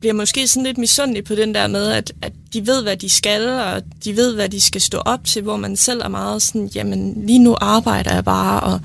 bliver 0.00 0.12
måske 0.12 0.48
sådan 0.48 0.66
lidt 0.66 0.78
misundelig 0.78 1.24
på 1.24 1.34
den 1.34 1.54
der 1.54 1.66
med, 1.66 1.88
at, 1.88 2.12
at 2.22 2.32
de 2.52 2.66
ved, 2.66 2.82
hvad 2.82 2.96
de 2.96 3.08
skal, 3.08 3.48
og 3.48 3.82
de 4.04 4.16
ved, 4.16 4.34
hvad 4.34 4.48
de 4.48 4.60
skal 4.60 4.80
stå 4.80 4.98
op 4.98 5.24
til, 5.24 5.42
hvor 5.42 5.56
man 5.56 5.76
selv 5.76 6.00
er 6.00 6.08
meget 6.08 6.42
sådan, 6.42 6.70
jamen 6.74 7.26
lige 7.26 7.38
nu 7.38 7.56
arbejder 7.60 8.14
jeg 8.14 8.24
bare, 8.24 8.60
og 8.60 8.80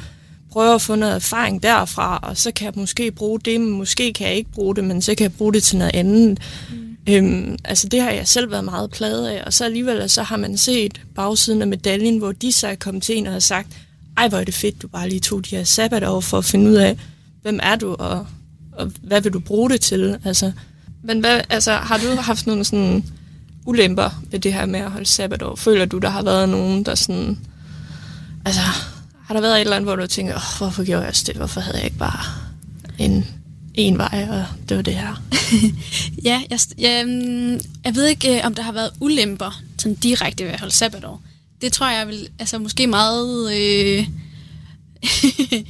prøver 0.51 0.75
at 0.75 0.81
få 0.81 0.95
noget 0.95 1.15
erfaring 1.15 1.63
derfra, 1.63 2.19
og 2.24 2.38
så 2.38 2.51
kan 2.51 2.65
jeg 2.65 2.74
måske 2.75 3.12
bruge 3.12 3.39
det, 3.39 3.62
men 3.62 3.69
måske 3.69 4.13
kan 4.13 4.27
jeg 4.27 4.36
ikke 4.36 4.51
bruge 4.51 4.75
det, 4.75 4.84
men 4.84 5.01
så 5.01 5.15
kan 5.15 5.24
jeg 5.24 5.34
bruge 5.34 5.53
det 5.53 5.63
til 5.63 5.77
noget 5.77 5.95
andet. 5.95 6.39
Mm. 6.72 6.86
Øhm, 7.10 7.57
altså 7.63 7.88
det 7.88 8.01
har 8.01 8.12
jeg 8.12 8.27
selv 8.27 8.51
været 8.51 8.65
meget 8.65 8.91
pladet 8.91 9.27
af, 9.27 9.43
og 9.45 9.53
så 9.53 9.65
alligevel 9.65 10.10
så 10.10 10.24
har 10.24 10.38
man 10.38 10.57
set 10.57 11.01
bagsiden 11.15 11.62
af 11.62 11.67
medaljen, 11.67 12.17
hvor 12.17 12.31
de 12.31 12.51
så 12.51 12.67
er 12.67 12.75
kommet 12.75 13.03
til 13.03 13.17
en 13.17 13.27
og 13.27 13.34
har 13.34 13.39
sagt, 13.39 13.67
ej 14.17 14.27
hvor 14.27 14.38
er 14.38 14.43
det 14.43 14.53
fedt, 14.53 14.81
du 14.81 14.88
bare 14.88 15.10
lige 15.10 15.19
tog 15.19 15.45
de 15.45 15.55
her 15.55 15.63
sabbatår 15.63 16.19
for 16.19 16.38
at 16.38 16.45
finde 16.45 16.69
ud 16.72 16.75
af, 16.75 16.98
hvem 17.41 17.60
er 17.63 17.75
du, 17.75 17.95
og, 18.00 18.27
og 18.72 18.91
hvad 19.03 19.22
vil 19.22 19.34
du 19.34 19.39
bruge 19.39 19.69
det 19.69 19.81
til? 19.81 20.17
Altså, 20.25 20.51
men 21.05 21.19
hvad, 21.19 21.41
altså, 21.50 21.74
har 21.74 21.97
du 21.97 22.21
haft 22.21 22.47
nogle 22.47 22.65
sådan 22.65 23.05
ulemper 23.65 24.09
ved 24.31 24.39
det 24.39 24.53
her 24.53 24.65
med 24.65 24.79
at 24.79 24.91
holde 24.91 25.05
sabbatår? 25.05 25.55
Føler 25.55 25.85
du, 25.85 25.97
der 25.97 26.09
har 26.09 26.24
været 26.24 26.50
nogen, 26.50 26.83
der 26.83 26.95
sådan... 26.95 27.39
Altså, 28.45 28.62
har 29.25 29.33
der 29.33 29.41
været 29.41 29.55
et 29.55 29.62
eller 29.62 29.75
andet, 29.75 29.88
hvor 29.88 29.95
du 29.95 30.07
tænker, 30.07 30.35
oh, 30.35 30.57
hvorfor 30.57 30.83
gjorde 30.83 31.05
jeg 31.05 31.13
det? 31.27 31.35
Hvorfor 31.35 31.62
havde 31.62 31.77
jeg 31.77 31.85
ikke 31.85 31.97
bare 31.97 32.19
en 32.97 33.25
en 33.77 33.97
vej, 33.97 34.27
og 34.29 34.45
det 34.69 34.77
var 34.77 34.83
det 34.83 34.95
her. 34.95 35.21
ja, 36.29 36.41
jeg, 36.50 36.59
jeg, 36.77 37.05
mm, 37.05 37.59
jeg 37.85 37.95
ved 37.95 38.07
ikke, 38.07 38.38
øh, 38.38 38.45
om 38.45 38.55
der 38.55 38.63
har 38.63 38.71
været 38.71 38.89
ulemper 39.00 39.62
sådan 39.79 39.95
direkte 39.95 40.43
ved 40.43 40.51
at 40.51 40.59
holde 40.59 40.74
sabbatår. 40.74 41.21
Det 41.62 41.74
tror 41.74 41.89
jeg 41.89 42.07
vil, 42.07 42.27
altså 42.39 42.59
måske 42.59 42.88
meget... 42.88 43.53
Øh, 43.57 44.07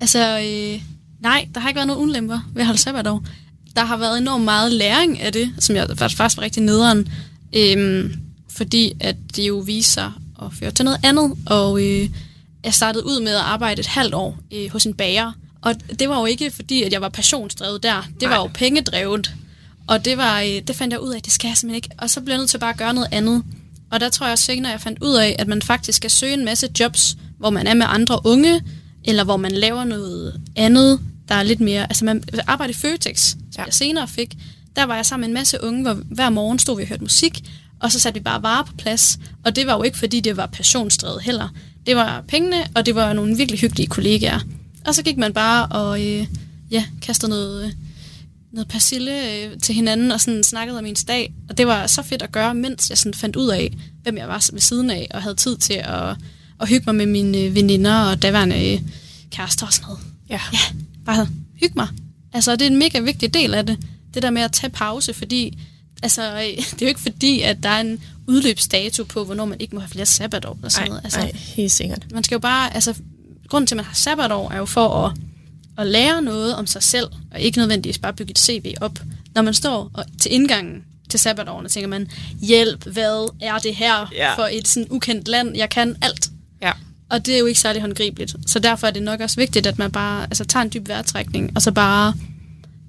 altså, 0.00 0.38
øh, 0.38 0.82
nej, 1.20 1.48
der 1.54 1.60
har 1.60 1.68
ikke 1.68 1.76
været 1.76 1.88
nogen 1.88 2.08
ulemper 2.08 2.40
ved 2.54 2.62
at 2.62 2.66
holde 2.66 2.80
sabbatår. 2.80 3.22
Der 3.76 3.84
har 3.84 3.96
været 3.96 4.18
enormt 4.18 4.44
meget 4.44 4.72
læring 4.72 5.20
af 5.20 5.32
det, 5.32 5.52
som 5.58 5.76
jeg 5.76 5.86
faktisk 5.96 6.20
var 6.20 6.38
rigtig 6.38 6.62
nederen. 6.62 7.08
Øh, 7.56 8.10
fordi 8.48 8.92
at 9.00 9.16
det 9.36 9.48
jo 9.48 9.56
viser 9.58 9.92
sig 9.92 10.12
at 10.42 10.52
føre 10.52 10.70
til 10.70 10.84
noget 10.84 11.00
andet. 11.04 11.32
Og 11.46 11.82
øh, 11.82 12.10
jeg 12.64 12.74
startede 12.74 13.06
ud 13.06 13.20
med 13.20 13.32
at 13.32 13.40
arbejde 13.40 13.80
et 13.80 13.86
halvt 13.86 14.14
år 14.14 14.38
øh, 14.52 14.70
hos 14.72 14.84
en 14.84 14.94
bager, 14.94 15.32
og 15.62 15.74
det 16.00 16.08
var 16.08 16.20
jo 16.20 16.26
ikke 16.26 16.50
fordi, 16.50 16.82
at 16.82 16.92
jeg 16.92 17.00
var 17.00 17.08
passionsdrevet 17.08 17.82
der. 17.82 18.08
Det 18.20 18.28
var 18.28 18.36
jo 18.36 18.50
pengedrevet. 18.54 19.34
Og 19.86 20.04
det, 20.04 20.16
var, 20.16 20.40
øh, 20.40 20.62
det 20.66 20.76
fandt 20.76 20.92
jeg 20.92 21.00
ud 21.00 21.14
af, 21.14 21.22
det 21.22 21.32
skal 21.32 21.48
jeg 21.48 21.56
simpelthen 21.56 21.76
ikke. 21.76 21.90
Og 21.98 22.10
så 22.10 22.20
blev 22.20 22.32
jeg 22.32 22.38
nødt 22.38 22.50
til 22.50 22.58
bare 22.58 22.70
at 22.70 22.76
gøre 22.76 22.94
noget 22.94 23.08
andet. 23.12 23.42
Og 23.90 24.00
der 24.00 24.08
tror 24.08 24.26
jeg 24.26 24.32
også 24.32 24.44
senere, 24.44 24.72
jeg 24.72 24.80
fandt 24.80 25.02
ud 25.02 25.14
af, 25.14 25.36
at 25.38 25.48
man 25.48 25.62
faktisk 25.62 25.96
skal 25.96 26.10
søge 26.10 26.34
en 26.34 26.44
masse 26.44 26.68
jobs, 26.80 27.16
hvor 27.38 27.50
man 27.50 27.66
er 27.66 27.74
med 27.74 27.86
andre 27.88 28.20
unge, 28.24 28.62
eller 29.04 29.24
hvor 29.24 29.36
man 29.36 29.52
laver 29.52 29.84
noget 29.84 30.40
andet, 30.56 31.00
der 31.30 31.36
er 31.36 31.42
lidt 31.42 31.60
mere... 31.60 31.82
Altså, 31.82 32.04
man 32.04 32.24
arbejder 32.46 32.70
i 32.74 32.76
Føtex, 32.76 33.20
som 33.30 33.38
Ja. 33.58 33.64
jeg 33.64 33.74
senere 33.74 34.08
fik. 34.08 34.34
Der 34.76 34.84
var 34.84 34.96
jeg 34.96 35.06
sammen 35.06 35.20
med 35.20 35.28
en 35.28 35.40
masse 35.40 35.64
unge, 35.64 35.82
hvor 35.82 35.94
hver 35.94 36.30
morgen 36.30 36.58
stod 36.58 36.76
vi 36.76 36.82
og 36.82 36.88
hørte 36.88 37.02
musik, 37.02 37.44
og 37.80 37.92
så 37.92 38.00
satte 38.00 38.20
vi 38.20 38.24
bare 38.24 38.42
varer 38.42 38.62
på 38.64 38.72
plads. 38.78 39.18
Og 39.44 39.56
det 39.56 39.66
var 39.66 39.74
jo 39.76 39.82
ikke, 39.82 39.98
fordi 39.98 40.20
det 40.20 40.36
var 40.36 40.46
passionsdrevet 40.46 41.22
heller. 41.22 41.48
Det 41.86 41.96
var 41.96 42.24
pengene, 42.28 42.56
og 42.74 42.86
det 42.86 42.94
var 42.94 43.12
nogle 43.12 43.36
virkelig 43.36 43.60
hyggelige 43.60 43.86
kollegaer. 43.86 44.40
Og 44.86 44.94
så 44.94 45.02
gik 45.02 45.16
man 45.16 45.32
bare 45.32 45.66
og 45.66 46.06
øh, 46.06 46.26
ja, 46.70 46.84
kastede 47.02 47.30
noget, 47.30 47.64
øh, 47.66 47.72
noget 48.52 48.68
persille 48.68 49.34
øh, 49.34 49.58
til 49.62 49.74
hinanden 49.74 50.12
og 50.12 50.20
sådan 50.20 50.44
snakkede 50.44 50.78
om 50.78 50.86
ens 50.86 51.04
dag. 51.04 51.32
Og 51.48 51.58
det 51.58 51.66
var 51.66 51.86
så 51.86 52.02
fedt 52.02 52.22
at 52.22 52.32
gøre, 52.32 52.54
mens 52.54 52.90
jeg 52.90 52.98
sådan 52.98 53.14
fandt 53.14 53.36
ud 53.36 53.48
af, 53.48 53.72
hvem 54.02 54.16
jeg 54.16 54.28
var 54.28 54.48
ved 54.52 54.60
siden 54.60 54.90
af, 54.90 55.08
og 55.14 55.22
havde 55.22 55.34
tid 55.34 55.56
til 55.56 55.74
at, 55.74 56.16
at 56.60 56.68
hygge 56.68 56.84
mig 56.86 56.94
med 56.94 57.06
mine 57.06 57.54
veninder 57.54 57.94
og 57.94 58.22
daværende 58.22 58.72
øh, 58.74 58.80
kærester 59.30 59.66
og 59.66 59.72
sådan 59.72 59.86
noget. 59.88 60.00
Ja. 60.30 60.40
Ja, 60.52 60.58
bare 61.14 61.28
hygge 61.60 61.74
mig. 61.76 61.88
Altså, 62.32 62.52
det 62.52 62.62
er 62.62 62.66
en 62.66 62.76
mega 62.78 63.00
vigtig 63.00 63.34
del 63.34 63.54
af 63.54 63.66
det. 63.66 63.78
Det 64.14 64.22
der 64.22 64.30
med 64.30 64.42
at 64.42 64.52
tage 64.52 64.70
pause, 64.70 65.14
fordi 65.14 65.58
altså, 66.02 66.22
øh, 66.34 66.40
det 66.70 66.82
er 66.82 66.86
jo 66.86 66.86
ikke 66.86 67.00
fordi, 67.00 67.40
at 67.40 67.62
der 67.62 67.68
er 67.68 67.80
en 67.80 68.00
udløbsdato 68.26 69.04
på, 69.04 69.24
hvornår 69.24 69.44
man 69.44 69.60
ikke 69.60 69.74
må 69.74 69.80
have 69.80 69.90
flere 69.90 70.06
sabbatår 70.06 70.54
eller 70.56 70.68
sådan 70.68 70.82
Ej, 70.84 70.88
noget. 70.88 71.04
Altså, 71.04 71.20
ej, 71.20 71.32
helt 71.34 71.72
sikkert. 71.72 72.06
man 72.12 72.24
skal 72.24 72.34
jo 72.34 72.38
bare, 72.38 72.74
altså, 72.74 72.94
grunden 73.48 73.66
til, 73.66 73.74
at 73.74 73.76
man 73.76 73.84
har 73.84 73.94
sabbatår, 73.94 74.50
er 74.50 74.58
jo 74.58 74.64
for 74.66 74.88
at, 75.06 75.12
at 75.78 75.86
lære 75.86 76.22
noget 76.22 76.54
om 76.54 76.66
sig 76.66 76.82
selv, 76.82 77.06
og 77.30 77.40
ikke 77.40 77.58
nødvendigvis 77.58 77.98
bare 77.98 78.12
bygge 78.12 78.30
et 78.30 78.38
CV 78.38 78.74
op. 78.80 78.98
Når 79.34 79.42
man 79.42 79.54
står 79.54 79.90
og, 79.94 80.04
til 80.20 80.34
indgangen 80.34 80.84
til 81.08 81.20
sabbatårene, 81.20 81.68
tænker 81.68 81.88
man, 81.88 82.10
hjælp, 82.40 82.84
hvad 82.86 83.28
er 83.40 83.58
det 83.58 83.74
her 83.74 84.06
Ja. 84.12 84.34
for 84.36 84.48
et 84.52 84.68
sådan 84.68 84.86
ukendt 84.90 85.28
land? 85.28 85.56
Jeg 85.56 85.70
kan 85.70 85.96
alt. 86.02 86.30
Og 87.10 87.26
det 87.26 87.34
er 87.34 87.38
jo 87.38 87.46
ikke 87.46 87.60
særlig 87.60 87.82
håndgribeligt. 87.82 88.36
Så 88.46 88.58
derfor 88.58 88.86
er 88.86 88.90
det 88.90 89.02
nok 89.02 89.20
også 89.20 89.36
vigtigt, 89.36 89.66
at 89.66 89.78
man 89.78 89.90
bare 89.90 90.22
altså, 90.22 90.44
tager 90.44 90.62
en 90.62 90.70
dyb 90.74 90.88
vejrtrækning, 90.88 91.52
og 91.54 91.62
så 91.62 91.72
bare 91.72 92.14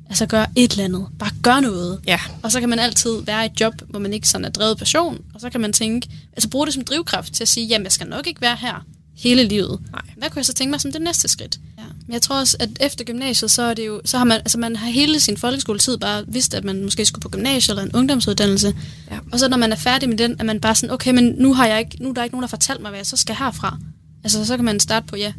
altså, 0.09 0.25
gør 0.25 0.45
et 0.55 0.71
eller 0.71 0.83
andet. 0.83 1.07
Bare 1.19 1.31
gør 1.43 1.59
noget. 1.59 1.99
Ja. 2.07 2.19
Og 2.43 2.51
så 2.51 2.59
kan 2.59 2.69
man 2.69 2.79
altid 2.79 3.21
være 3.25 3.43
i 3.43 3.45
et 3.45 3.61
job, 3.61 3.73
hvor 3.89 3.99
man 3.99 4.13
ikke 4.13 4.27
sådan 4.27 4.45
er 4.45 4.49
drevet 4.49 4.77
passion, 4.77 5.21
og 5.33 5.41
så 5.41 5.49
kan 5.49 5.61
man 5.61 5.73
tænke, 5.73 6.09
altså 6.33 6.49
bruge 6.49 6.65
det 6.65 6.73
som 6.73 6.83
drivkraft 6.83 7.33
til 7.33 7.43
at 7.43 7.47
sige, 7.47 7.67
jamen 7.67 7.83
jeg 7.83 7.91
skal 7.91 8.07
nok 8.07 8.27
ikke 8.27 8.41
være 8.41 8.55
her 8.55 8.85
hele 9.17 9.43
livet. 9.43 9.79
Nej. 9.91 10.01
Hvad 10.17 10.29
kunne 10.29 10.39
jeg 10.39 10.45
så 10.45 10.53
tænke 10.53 10.71
mig 10.71 10.81
som 10.81 10.91
det 10.91 11.01
næste 11.01 11.27
skridt? 11.27 11.59
Ja. 11.77 11.83
Men 12.07 12.13
jeg 12.13 12.21
tror 12.21 12.39
også, 12.39 12.57
at 12.59 12.69
efter 12.79 13.05
gymnasiet, 13.05 13.51
så 13.51 13.61
er 13.61 13.73
det 13.73 13.87
jo, 13.87 14.01
så 14.05 14.17
har 14.17 14.25
man, 14.25 14.37
altså 14.37 14.57
man 14.57 14.75
har 14.75 14.87
hele 14.87 15.19
sin 15.19 15.37
folkeskoletid 15.37 15.97
bare 15.97 16.23
vidst, 16.27 16.53
at 16.53 16.63
man 16.63 16.83
måske 16.83 17.05
skulle 17.05 17.21
på 17.21 17.29
gymnasiet 17.29 17.69
eller 17.69 17.83
en 17.83 17.95
ungdomsuddannelse. 17.95 18.75
Ja. 19.11 19.17
Og 19.31 19.39
så 19.39 19.47
når 19.47 19.57
man 19.57 19.71
er 19.71 19.75
færdig 19.75 20.09
med 20.09 20.17
den, 20.17 20.35
er 20.39 20.43
man 20.43 20.59
bare 20.59 20.75
sådan, 20.75 20.93
okay, 20.93 21.11
men 21.11 21.35
nu, 21.37 21.53
har 21.53 21.67
jeg 21.67 21.79
ikke, 21.79 22.03
nu 22.03 22.09
er 22.09 22.13
der 22.13 22.23
ikke 22.23 22.35
nogen, 22.35 22.41
der 22.41 22.47
har 22.47 22.57
fortalt 22.57 22.81
mig, 22.81 22.89
hvad 22.89 22.99
jeg 22.99 23.05
så 23.05 23.17
skal 23.17 23.35
herfra. 23.35 23.77
Altså 24.23 24.45
så 24.45 24.55
kan 24.55 24.65
man 24.65 24.79
starte 24.79 25.07
på, 25.07 25.15
ja, 25.15 25.33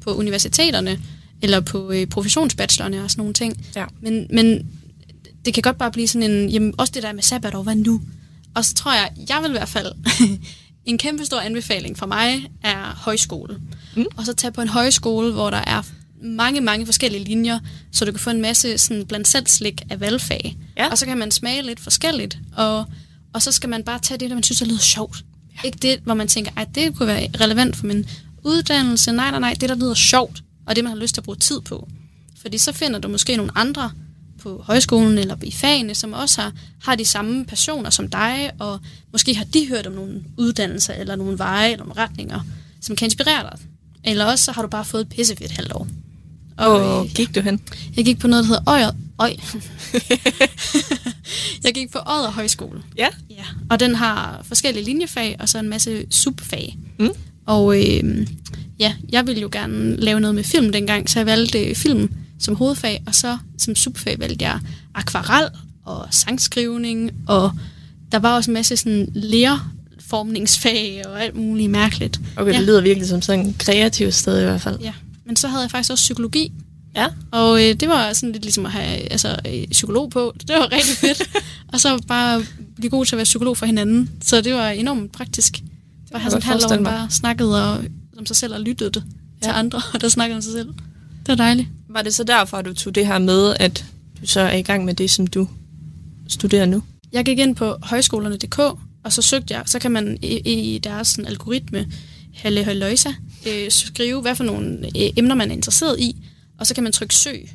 på 0.00 0.14
universiteterne, 0.14 0.98
eller 1.42 1.60
på 1.60 1.90
øh, 1.90 2.06
professionsbachelorerne 2.06 3.04
og 3.04 3.10
sådan 3.10 3.20
nogle 3.20 3.34
ting. 3.34 3.66
Ja. 3.76 3.84
Men, 4.00 4.26
men 4.30 4.66
det 5.44 5.54
kan 5.54 5.62
godt 5.62 5.78
bare 5.78 5.92
blive 5.92 6.08
sådan 6.08 6.30
en, 6.30 6.50
jamen 6.50 6.74
også 6.78 6.92
det 6.94 7.02
der 7.02 7.12
med 7.12 7.22
sabbatår, 7.22 7.62
hvad 7.62 7.74
nu? 7.74 8.02
Og 8.54 8.64
så 8.64 8.74
tror 8.74 8.94
jeg, 8.94 9.10
jeg 9.28 9.38
vil 9.42 9.48
i 9.48 9.52
hvert 9.52 9.68
fald, 9.68 9.92
en 10.84 10.98
kæmpe 10.98 11.24
stor 11.24 11.40
anbefaling 11.40 11.98
for 11.98 12.06
mig 12.06 12.50
er 12.62 12.94
højskole. 12.96 13.60
Mm. 13.96 14.04
Og 14.16 14.26
så 14.26 14.32
tage 14.32 14.52
på 14.52 14.60
en 14.60 14.68
højskole, 14.68 15.32
hvor 15.32 15.50
der 15.50 15.56
er 15.66 15.82
mange, 16.22 16.60
mange 16.60 16.86
forskellige 16.86 17.24
linjer, 17.24 17.58
så 17.92 18.04
du 18.04 18.10
kan 18.12 18.20
få 18.20 18.30
en 18.30 18.42
masse 18.42 18.78
sådan 18.78 19.06
blandt 19.06 19.28
selv 19.28 19.46
slik 19.46 19.82
af 19.90 20.00
valgfag. 20.00 20.56
Ja. 20.76 20.88
Og 20.88 20.98
så 20.98 21.06
kan 21.06 21.18
man 21.18 21.30
smage 21.30 21.62
lidt 21.62 21.80
forskelligt, 21.80 22.38
og, 22.56 22.84
og 23.32 23.42
så 23.42 23.52
skal 23.52 23.68
man 23.68 23.82
bare 23.82 23.98
tage 23.98 24.18
det, 24.18 24.30
der 24.30 24.36
man 24.36 24.42
synes 24.42 24.62
er 24.62 24.66
lyder 24.66 24.78
sjovt. 24.78 25.24
Ja. 25.56 25.66
Ikke 25.66 25.78
det, 25.82 26.00
hvor 26.04 26.14
man 26.14 26.28
tænker, 26.28 26.50
at 26.56 26.68
det 26.74 26.96
kunne 26.96 27.06
være 27.06 27.28
relevant 27.40 27.76
for 27.76 27.86
min 27.86 28.06
uddannelse. 28.46 29.12
Nej, 29.12 29.30
nej, 29.30 29.40
nej, 29.40 29.54
det 29.60 29.68
der 29.68 29.74
lyder 29.74 29.94
sjovt, 29.94 30.42
og 30.66 30.76
det 30.76 30.84
man 30.84 30.92
har 30.92 31.00
lyst 31.00 31.14
til 31.14 31.20
at 31.20 31.24
bruge 31.24 31.36
tid 31.36 31.60
på. 31.60 31.88
Fordi 32.40 32.58
så 32.58 32.72
finder 32.72 32.98
du 32.98 33.08
måske 33.08 33.36
nogle 33.36 33.52
andre 33.54 33.90
på 34.42 34.62
højskolen 34.66 35.18
eller 35.18 35.36
i 35.42 35.52
fagene, 35.52 35.94
som 35.94 36.12
også 36.12 36.40
har, 36.40 36.52
har 36.82 36.94
de 36.94 37.04
samme 37.04 37.44
passioner 37.44 37.90
som 37.90 38.08
dig, 38.08 38.50
og 38.58 38.80
måske 39.12 39.34
har 39.34 39.44
de 39.44 39.68
hørt 39.68 39.86
om 39.86 39.92
nogle 39.92 40.24
uddannelser, 40.36 40.94
eller 40.94 41.16
nogle 41.16 41.38
veje, 41.38 41.72
eller 41.72 41.84
nogle 41.84 42.02
retninger, 42.02 42.40
som 42.80 42.96
kan 42.96 43.06
inspirere 43.06 43.42
dig. 43.42 43.58
Eller 44.04 44.24
også 44.24 44.44
så 44.44 44.52
har 44.52 44.62
du 44.62 44.68
bare 44.68 44.84
fået 44.84 45.00
et 45.00 45.08
pissefedt 45.08 45.52
halvt 45.52 45.72
år. 45.72 45.88
Og 46.56 46.80
øh, 46.80 47.00
oh, 47.00 47.08
gik 47.08 47.34
du 47.34 47.40
hen? 47.40 47.60
jeg 47.96 48.04
gik 48.04 48.18
på 48.18 48.26
noget, 48.26 48.44
der 48.44 48.48
hedder 48.48 48.70
Øjer... 48.70 48.90
Øj. 49.18 49.36
jeg 51.64 51.74
gik 51.74 51.90
på 51.90 51.98
Odder 51.98 52.30
Højskole. 52.30 52.82
Ja. 52.96 53.08
Ja, 53.30 53.44
og 53.70 53.80
den 53.80 53.94
har 53.94 54.40
forskellige 54.42 54.84
linjefag, 54.84 55.36
og 55.38 55.48
så 55.48 55.58
en 55.58 55.68
masse 55.68 56.06
subfag. 56.10 56.78
Mm. 56.98 57.10
Og 57.46 57.78
øh, 57.80 58.26
ja, 58.78 58.94
jeg 59.08 59.26
ville 59.26 59.40
jo 59.40 59.48
gerne 59.52 59.96
lave 59.96 60.20
noget 60.20 60.34
med 60.34 60.44
film 60.44 60.72
dengang, 60.72 61.10
så 61.10 61.18
jeg 61.18 61.26
valgte 61.26 61.74
film 61.74 62.10
som 62.40 62.56
hovedfag, 62.56 63.02
og 63.06 63.14
så 63.14 63.38
som 63.58 63.76
subfag 63.76 64.18
valgte 64.18 64.44
jeg 64.44 64.60
akvarel 64.94 65.48
og 65.84 66.06
sangskrivning, 66.10 67.10
og 67.28 67.50
der 68.12 68.18
var 68.18 68.36
også 68.36 68.50
en 68.50 68.54
masse 68.54 68.76
sådan 68.76 69.08
lærformningsfag 69.14 71.02
og 71.06 71.22
alt 71.22 71.36
muligt 71.36 71.70
mærkeligt. 71.70 72.20
Okay, 72.36 72.52
ja, 72.52 72.58
det 72.58 72.66
lyder 72.66 72.80
virkelig 72.80 73.08
som 73.08 73.22
sådan 73.22 73.46
et 73.46 73.58
kreativt 73.58 74.14
sted 74.14 74.40
i 74.40 74.44
hvert 74.44 74.60
fald. 74.60 74.78
ja. 74.80 74.92
Men 75.26 75.36
så 75.36 75.48
havde 75.48 75.62
jeg 75.62 75.70
faktisk 75.70 75.90
også 75.90 76.02
psykologi, 76.02 76.52
Ja. 76.96 77.06
og 77.30 77.64
øh, 77.64 77.74
det 77.74 77.88
var 77.88 78.12
sådan 78.12 78.32
lidt 78.32 78.44
ligesom 78.44 78.66
at 78.66 78.72
have 78.72 79.12
altså, 79.12 79.36
øh, 79.48 79.66
psykolog 79.70 80.10
på. 80.10 80.34
Det 80.48 80.56
var 80.56 80.72
rigtig 80.72 80.96
fedt. 80.96 81.22
og 81.72 81.80
så 81.80 82.02
bare 82.08 82.42
blive 82.76 82.90
god 82.90 83.04
til 83.06 83.14
at 83.14 83.16
være 83.16 83.24
psykolog 83.24 83.56
for 83.56 83.66
hinanden. 83.66 84.10
Så 84.22 84.40
det 84.40 84.54
var 84.54 84.68
enormt 84.68 85.12
praktisk. 85.12 85.58
Bare 86.12 86.20
jeg 86.20 86.20
have 86.20 86.30
sådan 86.30 86.42
halvt 86.42 86.64
år, 86.64 86.84
bare 86.84 87.10
snakkede 87.10 87.72
og, 87.72 87.84
om 88.18 88.26
sig 88.26 88.36
selv 88.36 88.54
og 88.54 88.60
lyttede 88.60 88.90
det 88.90 89.04
ja. 89.42 89.46
til 89.46 89.52
andre, 89.52 89.82
der 90.00 90.08
snakkede 90.08 90.36
om 90.36 90.42
sig 90.42 90.52
selv. 90.52 90.68
Det 90.68 91.28
var 91.28 91.34
dejligt. 91.34 91.68
Var 91.88 92.02
det 92.02 92.14
så 92.14 92.24
derfor, 92.24 92.56
at 92.56 92.64
du 92.64 92.74
tog 92.74 92.94
det 92.94 93.06
her 93.06 93.18
med, 93.18 93.56
at 93.60 93.84
du 94.20 94.26
så 94.26 94.40
er 94.40 94.56
i 94.56 94.62
gang 94.62 94.84
med 94.84 94.94
det, 94.94 95.10
som 95.10 95.26
du 95.26 95.48
studerer 96.28 96.66
nu? 96.66 96.82
Jeg 97.12 97.24
gik 97.24 97.38
ind 97.38 97.56
på 97.56 97.76
højskolerne.dk, 97.82 98.58
og 99.04 99.12
så 99.12 99.22
søgte 99.22 99.54
jeg, 99.54 99.62
så 99.66 99.78
kan 99.78 99.90
man 99.90 100.18
i, 100.22 100.74
i 100.74 100.78
deres 100.78 101.08
sådan, 101.08 101.26
algoritme, 101.26 101.86
Halle 102.34 102.64
Højløjsa, 102.64 103.08
øh, 103.46 103.70
skrive, 103.70 104.20
hvad 104.22 104.34
for 104.34 104.44
nogle 104.44 104.78
øh, 104.96 105.10
emner 105.16 105.34
man 105.34 105.50
er 105.50 105.54
interesseret 105.54 106.00
i, 106.00 106.16
og 106.58 106.66
så 106.66 106.74
kan 106.74 106.82
man 106.82 106.92
trykke 106.92 107.14
søg. 107.14 107.50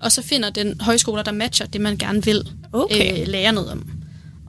Og 0.00 0.12
så 0.12 0.22
finder 0.22 0.50
den 0.50 0.80
højskoler, 0.80 1.22
der 1.22 1.32
matcher 1.32 1.66
det, 1.66 1.80
man 1.80 1.96
gerne 1.96 2.24
vil 2.24 2.48
Okay. 2.72 3.20
øh, 3.20 3.28
lære 3.28 3.52
noget 3.52 3.70
om. 3.70 3.86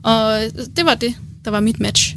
Og 0.02 0.40
det 0.76 0.84
var 0.84 0.94
det, 0.94 1.14
der 1.44 1.50
var 1.50 1.60
mit 1.60 1.80
match. 1.80 2.16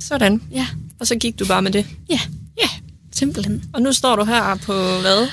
Sådan. 0.00 0.42
Ja, 0.52 0.66
Og 0.98 1.06
så 1.06 1.14
gik 1.16 1.38
du 1.38 1.46
bare 1.46 1.62
med 1.62 1.70
det. 1.72 1.86
ja, 2.10 2.20
Ja. 2.62 2.68
simpelthen. 3.12 3.64
Og 3.72 3.82
nu 3.82 3.92
står 3.92 4.16
du 4.16 4.24
her 4.24 4.54
på 4.54 4.72
hvad? 5.00 5.28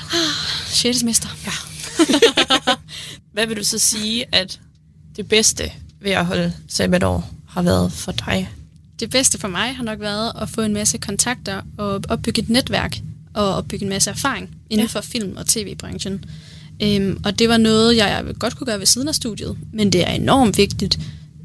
6. 0.66 0.98
semester. 0.98 1.28
Ja. 1.46 1.52
Hvad 3.32 3.46
vil 3.46 3.56
du 3.56 3.64
så 3.64 3.78
sige, 3.78 4.24
at 4.32 4.60
det 5.16 5.28
bedste 5.28 5.70
ved 6.00 6.10
at 6.10 6.26
holde 6.26 6.52
sabbatår 6.68 7.30
har 7.48 7.62
været 7.62 7.92
for 7.92 8.12
dig? 8.12 8.48
Det 9.00 9.10
bedste 9.10 9.38
for 9.38 9.48
mig 9.48 9.76
har 9.76 9.82
nok 9.84 10.00
været 10.00 10.32
at 10.40 10.48
få 10.48 10.60
en 10.60 10.72
masse 10.72 10.98
kontakter 10.98 11.60
og 11.78 12.00
opbygge 12.08 12.42
et 12.42 12.48
netværk 12.50 12.98
og 13.34 13.54
opbygge 13.54 13.82
en 13.82 13.88
masse 13.88 14.10
erfaring 14.10 14.50
inden 14.70 14.86
Ja. 14.86 14.90
for 14.90 15.00
film- 15.00 15.36
og 15.36 15.46
tv-branchen. 15.46 16.24
Øhm, 16.82 17.20
og 17.24 17.38
det 17.38 17.48
var 17.48 17.56
noget, 17.56 17.96
jeg 17.96 18.24
godt 18.38 18.56
kunne 18.56 18.66
gøre 18.66 18.78
ved 18.78 18.86
siden 18.86 19.08
af 19.08 19.14
studiet, 19.14 19.58
men 19.72 19.92
det 19.92 20.08
er 20.08 20.12
enormt 20.12 20.58
vigtigt, 20.58 20.98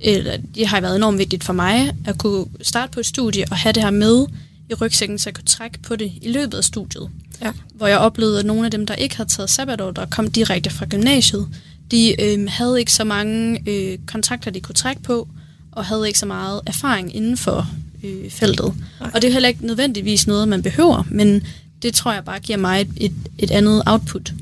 eller 0.04 0.38
det 0.56 0.68
har 0.68 0.82
været 0.82 0.96
enormt 0.96 1.18
vigtigt 1.18 1.44
for 1.44 1.54
mig, 1.54 1.92
at 2.06 2.18
kunne 2.18 2.46
starte 2.62 2.92
på 2.92 3.00
et 3.00 3.06
studie 3.06 3.46
og 3.52 3.58
have 3.58 3.74
det 3.74 3.84
her 3.84 3.92
med 3.92 4.26
i 4.70 4.74
rygsækken, 4.74 5.20
så 5.20 5.30
jeg 5.30 5.34
kunne 5.34 5.46
trække 5.46 5.80
på 5.80 5.96
det 5.96 6.12
i 6.22 6.32
løbet 6.32 6.58
af 6.58 6.64
studiet. 6.64 7.10
Ja. 7.42 7.52
Hvor 7.76 7.88
jeg 7.88 7.98
oplevede, 7.98 8.40
at 8.40 8.46
nogle 8.46 8.66
af 8.66 8.72
dem, 8.72 8.86
der 8.86 8.96
ikke 8.96 9.18
havde 9.18 9.30
taget 9.30 9.50
sabbatår, 9.50 9.92
der 9.92 10.06
kom 10.06 10.32
direkte 10.32 10.70
fra 10.70 10.86
gymnasiet, 10.86 11.48
de 11.92 12.22
øh, 12.22 12.48
havde 12.50 12.80
ikke 12.80 12.94
så 12.94 13.04
mange 13.04 13.64
øh, 13.70 13.98
kontakter, 14.06 14.52
de 14.52 14.60
kunne 14.60 14.76
trække 14.76 15.02
på, 15.02 15.28
og 15.72 15.86
havde 15.86 16.08
ikke 16.08 16.20
så 16.20 16.26
meget 16.26 16.62
erfaring 16.66 17.16
inden 17.16 17.38
for 17.38 17.68
øh, 18.04 18.30
feltet. 18.32 18.74
Nej. 19.00 19.12
Og 19.14 19.22
det 19.22 19.28
er 19.28 19.32
heller 19.32 19.50
ikke 19.50 19.66
nødvendigvis 19.66 20.28
noget, 20.28 20.48
man 20.48 20.64
behøver, 20.64 21.04
men 21.10 21.44
det 21.82 21.94
tror 21.94 22.14
jeg 22.14 22.24
bare 22.24 22.40
giver 22.40 22.58
mig 22.58 22.82
et, 22.82 22.90
et, 22.98 23.14
et 23.38 23.52
andet 23.52 23.84
output 23.86 24.34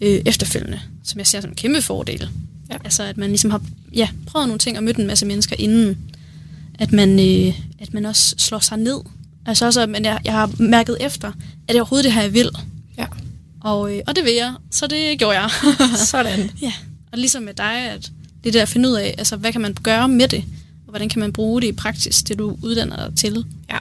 øh, 0.00 0.20
efterfølgende, 0.26 0.80
som 1.04 1.18
jeg 1.18 1.26
ser 1.26 1.40
som 1.40 1.50
en 1.50 1.56
kæmpe 1.56 1.82
fordel. 1.82 2.28
Ja. 2.70 2.76
Altså 2.84 3.02
at 3.02 3.16
man 3.16 3.28
ligesom 3.28 3.50
har 3.50 3.62
ja, 3.92 4.08
prøvet 4.26 4.48
nogle 4.48 4.58
ting 4.58 4.76
og 4.76 4.84
mødt 4.84 4.96
en 4.96 5.06
masse 5.06 5.26
mennesker 5.26 5.56
inden, 5.58 5.98
at 6.78 6.92
man, 6.92 7.10
øh, 7.20 7.60
at 7.78 7.94
man 7.94 8.04
også 8.06 8.34
slår 8.38 8.58
sig 8.58 8.78
ned. 8.78 9.00
Altså 9.46 9.66
også, 9.66 9.80
at 9.80 9.88
man, 9.88 10.04
jeg, 10.04 10.20
jeg 10.24 10.32
har 10.32 10.50
mærket 10.58 10.96
efter, 11.00 11.28
at 11.28 11.68
det 11.68 11.76
overhovedet 11.76 12.04
det 12.04 12.12
her, 12.12 12.22
jeg 12.22 12.34
vil. 12.34 12.50
Ja. 12.98 13.06
Og, 13.60 13.96
øh, 13.96 14.02
og 14.06 14.16
det 14.16 14.24
vil 14.24 14.34
jeg, 14.34 14.54
så 14.70 14.86
det 14.86 15.18
gjorde 15.18 15.40
jeg. 15.40 15.50
Sådan. 16.06 16.50
ja, 16.62 16.72
og 17.12 17.18
ligesom 17.18 17.42
med 17.42 17.54
dig, 17.54 17.74
at 17.74 18.12
det 18.44 18.54
der 18.54 18.62
at 18.62 18.68
finde 18.68 18.88
ud 18.88 18.94
af, 18.94 19.14
altså 19.18 19.36
hvad 19.36 19.52
kan 19.52 19.60
man 19.60 19.74
gøre 19.82 20.08
med 20.08 20.28
det, 20.28 20.44
og 20.86 20.90
hvordan 20.90 21.08
kan 21.08 21.20
man 21.20 21.32
bruge 21.32 21.60
det 21.60 21.66
i 21.68 21.72
praksis, 21.72 22.22
det 22.22 22.38
du 22.38 22.58
uddanner 22.62 23.08
dig 23.08 23.16
til. 23.16 23.44
Ja. 23.70 23.78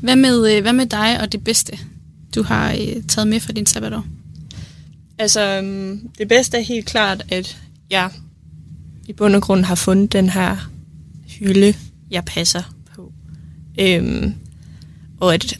Hvad 0.00 0.16
med, 0.16 0.56
øh, 0.56 0.62
hvad 0.62 0.72
med 0.72 0.86
dig 0.86 1.20
og 1.20 1.32
det 1.32 1.44
bedste, 1.44 1.78
du 2.34 2.42
har 2.42 2.72
øh, 2.72 3.02
taget 3.08 3.28
med 3.28 3.40
fra 3.40 3.52
din 3.52 3.66
sabbatår? 3.66 4.04
Altså, 5.18 5.40
øhm, 5.40 6.08
det 6.18 6.28
bedste 6.28 6.56
er 6.56 6.60
helt 6.60 6.86
klart, 6.86 7.24
at 7.28 7.56
jeg 7.90 8.10
i 9.06 9.12
bund 9.12 9.36
og 9.36 9.42
grund 9.42 9.64
har 9.64 9.74
fundet 9.74 10.12
den 10.12 10.28
her 10.28 10.70
hylde, 11.26 11.74
jeg 12.10 12.24
passer 12.24 12.62
på. 12.94 13.12
Øhm, 13.80 14.34
og 15.20 15.34
at 15.34 15.58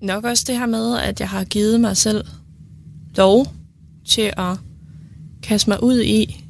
nok 0.00 0.24
også 0.24 0.44
det 0.46 0.58
her 0.58 0.66
med, 0.66 0.98
at 0.98 1.20
jeg 1.20 1.28
har 1.28 1.44
givet 1.44 1.80
mig 1.80 1.96
selv 1.96 2.24
lov 3.16 3.46
til 4.04 4.32
at 4.36 4.56
kaste 5.42 5.70
mig 5.70 5.82
ud 5.82 6.02
i 6.02 6.44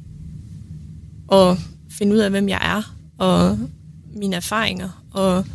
og 1.27 1.57
finde 1.89 2.13
ud 2.13 2.19
af, 2.19 2.29
hvem 2.29 2.49
jeg 2.49 2.59
er, 2.61 2.95
og 3.17 3.59
mine 4.15 4.35
erfaringer, 4.35 5.03
og 5.11 5.45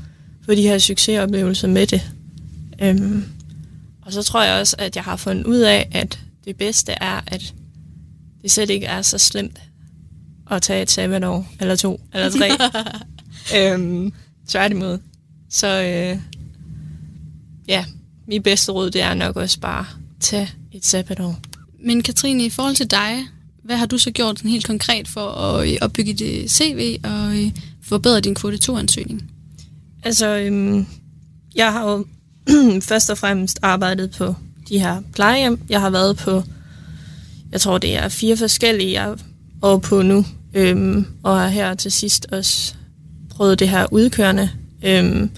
få 0.45 0.55
de 0.55 0.63
her 0.63 0.79
succesoplevelser 0.79 1.69
med 1.69 1.87
det. 1.87 2.11
Øhm, 2.83 3.25
og 4.03 4.13
så 4.13 4.23
tror 4.23 4.43
jeg 4.43 4.61
også, 4.61 4.77
at 4.79 4.97
jeg 4.97 5.05
har 5.05 5.17
fundet 5.17 5.47
ud 5.47 5.59
af, 5.59 5.89
at 5.93 6.21
det 6.45 6.57
bedste 6.57 6.93
er, 6.93 7.21
at 7.27 7.55
det 8.43 8.51
slet 8.51 8.71
ikke 8.71 8.87
er 8.87 9.03
så 9.03 9.19
slemt 9.19 9.61
at 10.51 10.63
tage 10.63 10.83
et 10.83 10.91
sabbatår, 10.91 11.53
eller 11.61 11.77
to, 11.77 12.01
eller 12.15 12.31
tre. 12.31 12.51
øhm, 13.73 14.13
tværtimod. 14.49 14.99
Så 15.51 15.67
øh, 15.67 16.19
ja, 17.69 17.85
mit 18.29 18.43
bedste 18.43 18.73
råd, 18.73 18.91
det 18.91 19.03
er 19.03 19.15
nok 19.15 19.37
også 19.37 19.61
bare 19.61 19.87
tage 20.21 20.51
et 20.73 20.85
sabbatår. 20.85 21.41
Men 21.85 22.03
Katrine, 22.03 22.45
i 22.45 22.51
forhold 22.51 22.75
til 22.77 22.91
dig, 22.91 23.25
hvad 23.65 23.77
har 23.77 23.87
du 23.87 23.99
så 23.99 24.11
gjort 24.11 24.39
sådan 24.39 24.51
helt 24.51 24.67
konkret 24.67 25.09
for 25.09 25.31
at 25.31 25.69
øh, 25.69 25.77
opbygge 25.81 26.13
dit 26.13 26.51
CV 26.51 26.99
og 27.05 27.37
øh, 27.37 27.51
forbedre 27.83 28.21
din 28.21 28.35
kvote 28.35 28.73
2-ansøgning? 28.73 29.23
Altså, 30.03 30.27
øhm, 30.27 30.87
jeg 31.55 31.73
har 31.73 31.91
jo 31.91 32.07
først 32.91 33.11
og 33.11 33.19
fremmest 33.19 33.59
arbejdet 33.63 34.11
på 34.11 34.35
de 34.69 34.79
her 34.79 35.03
plejehjem. 35.13 35.61
Jeg 35.69 35.81
har 35.81 35.91
været 35.91 36.17
på, 36.17 36.43
jeg 37.53 37.61
tror 37.61 37.79
det 37.79 37.97
er 37.97 38.09
fire 38.09 38.37
forskellige, 38.37 39.03
jeg 39.03 39.17
er 39.63 39.79
på 39.79 40.03
nu. 40.03 40.25
Øhm, 40.55 41.07
og 41.23 41.41
har 41.41 41.49
her 41.49 41.75
til 41.75 41.93
sidst 41.93 42.27
også 42.33 42.75
prøvet 43.31 43.59
det 43.59 43.69
her 43.69 43.87
udkørende. 43.93 44.51
Øhm, 44.85 45.31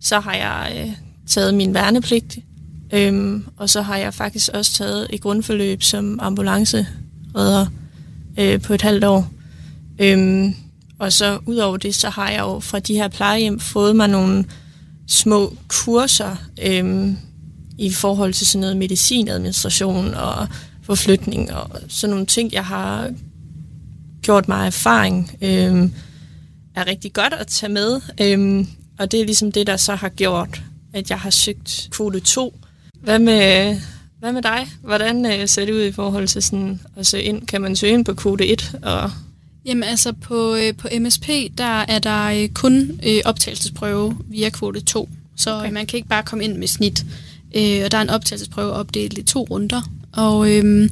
så 0.00 0.20
har 0.20 0.34
jeg 0.34 0.84
øh, 0.86 0.92
taget 1.26 1.54
min 1.54 1.74
værnepligt, 1.74 2.38
øhm, 2.92 3.44
og 3.56 3.70
så 3.70 3.82
har 3.82 3.96
jeg 3.96 4.14
faktisk 4.14 4.48
også 4.54 4.72
taget 4.72 5.06
et 5.10 5.20
grundforløb 5.20 5.82
som 5.82 6.18
ambulanceredder 6.22 7.66
øh, 8.38 8.60
på 8.60 8.74
et 8.74 8.82
halvt 8.82 9.04
år. 9.04 9.30
Øhm, 9.98 10.54
og 10.98 11.12
så 11.12 11.38
udover 11.46 11.76
det, 11.76 11.94
så 11.94 12.08
har 12.08 12.30
jeg 12.30 12.40
jo 12.40 12.60
fra 12.60 12.78
de 12.78 12.94
her 12.94 13.08
plejehjem 13.08 13.60
fået 13.60 13.96
mig 13.96 14.08
nogle 14.08 14.44
små 15.08 15.56
kurser 15.68 16.36
øhm, 16.62 17.16
i 17.78 17.92
forhold 17.92 18.32
til 18.32 18.46
sådan 18.46 18.60
noget 18.60 18.76
medicinadministration 18.76 20.14
og 20.14 20.48
forflytning 20.88 21.52
og 21.52 21.70
sådan 21.88 22.10
nogle 22.10 22.26
ting, 22.26 22.52
jeg 22.52 22.64
har 22.64 23.10
gjort 24.22 24.48
mig 24.48 24.66
erfaring, 24.66 25.30
øhm, 25.42 25.92
er 26.74 26.86
rigtig 26.86 27.12
godt 27.12 27.32
at 27.32 27.46
tage 27.46 27.72
med. 27.72 28.00
Øhm, 28.20 28.66
og 28.98 29.12
det 29.12 29.20
er 29.20 29.24
ligesom 29.24 29.52
det, 29.52 29.66
der 29.66 29.76
så 29.76 29.94
har 29.94 30.08
gjort, 30.08 30.62
at 30.92 31.10
jeg 31.10 31.18
har 31.18 31.30
søgt 31.30 31.88
kvote 31.90 32.20
2. 32.20 32.54
Hvad 33.00 33.18
med, 33.18 33.80
hvad 34.18 34.32
med 34.32 34.42
dig? 34.42 34.68
Hvordan 34.82 35.26
øh, 35.26 35.48
ser 35.48 35.64
det 35.64 35.72
ud 35.72 35.82
i 35.82 35.92
forhold 35.92 36.28
til 36.28 36.42
sådan 36.42 36.80
at 36.96 37.06
søge 37.06 37.22
ind? 37.22 37.46
Kan 37.46 37.60
man 37.60 37.76
søge 37.76 37.92
ind 37.92 38.04
på 38.04 38.14
kvote 38.14 38.46
1 38.46 38.78
og 38.82 39.10
Jamen 39.64 39.82
altså 39.82 40.12
på, 40.12 40.54
øh, 40.54 40.76
på 40.76 40.88
MSP, 41.00 41.28
der 41.58 41.80
er 41.80 41.98
der 41.98 42.24
øh, 42.24 42.48
kun 42.48 43.00
øh, 43.06 43.20
optagelsesprøve 43.24 44.16
via 44.28 44.50
kvote 44.50 44.80
2. 44.80 45.08
Så 45.36 45.58
okay. 45.58 45.72
man 45.72 45.86
kan 45.86 45.96
ikke 45.96 46.08
bare 46.08 46.22
komme 46.22 46.44
ind 46.44 46.56
med 46.56 46.68
snit. 46.68 47.04
Øh, 47.56 47.80
og 47.84 47.92
der 47.92 47.98
er 47.98 48.02
en 48.02 48.10
optagelsesprøve 48.10 48.72
opdelt 48.72 49.18
i 49.18 49.22
to 49.22 49.46
runder. 49.50 49.82
Og 50.18 50.50
øh, 50.50 50.90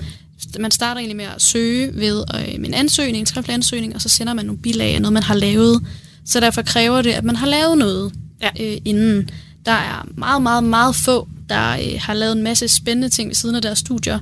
man 0.58 0.70
starter 0.70 0.98
egentlig 0.98 1.16
med 1.16 1.24
at 1.24 1.42
søge 1.42 1.90
ved 1.94 2.24
øh, 2.34 2.54
en 2.54 2.74
ansøgning, 2.74 3.16
en 3.16 3.26
skriftlig 3.26 3.54
ansøgning, 3.54 3.94
og 3.94 4.02
så 4.02 4.08
sender 4.08 4.34
man 4.34 4.44
nogle 4.46 4.62
bilag 4.62 4.94
af 4.94 5.02
noget, 5.02 5.12
man 5.12 5.22
har 5.22 5.34
lavet. 5.34 5.86
Så 6.24 6.40
derfor 6.40 6.62
kræver 6.62 7.02
det, 7.02 7.12
at 7.12 7.24
man 7.24 7.36
har 7.36 7.46
lavet 7.46 7.78
noget 7.78 8.12
ja. 8.42 8.50
øh, 8.60 8.78
inden. 8.84 9.30
Der 9.66 9.72
er 9.72 10.08
meget, 10.16 10.42
meget, 10.42 10.64
meget 10.64 10.96
få, 10.96 11.28
der 11.48 11.70
øh, 11.70 12.00
har 12.00 12.14
lavet 12.14 12.36
en 12.36 12.42
masse 12.42 12.68
spændende 12.68 13.08
ting 13.08 13.28
ved 13.28 13.34
siden 13.34 13.56
af 13.56 13.62
deres 13.62 13.78
studier 13.78 14.18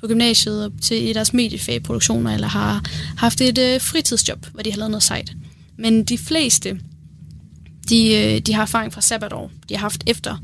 på 0.00 0.06
gymnasiet 0.06 0.64
og 0.64 0.72
til 0.82 1.14
deres 1.14 1.32
mediefagproduktioner, 1.32 2.34
eller 2.34 2.48
har 2.48 2.84
haft 3.16 3.40
et 3.40 3.58
øh, 3.58 3.80
fritidsjob, 3.80 4.46
hvor 4.52 4.62
de 4.62 4.70
har 4.70 4.78
lavet 4.78 4.90
noget 4.90 5.02
sejt. 5.02 5.32
Men 5.76 6.04
de 6.04 6.18
fleste, 6.18 6.80
de, 7.88 8.14
øh, 8.14 8.40
de 8.40 8.52
har 8.54 8.62
erfaring 8.62 8.92
fra 8.92 9.00
sabbatår, 9.00 9.50
de 9.68 9.74
har 9.74 9.80
haft 9.80 10.04
efter 10.06 10.36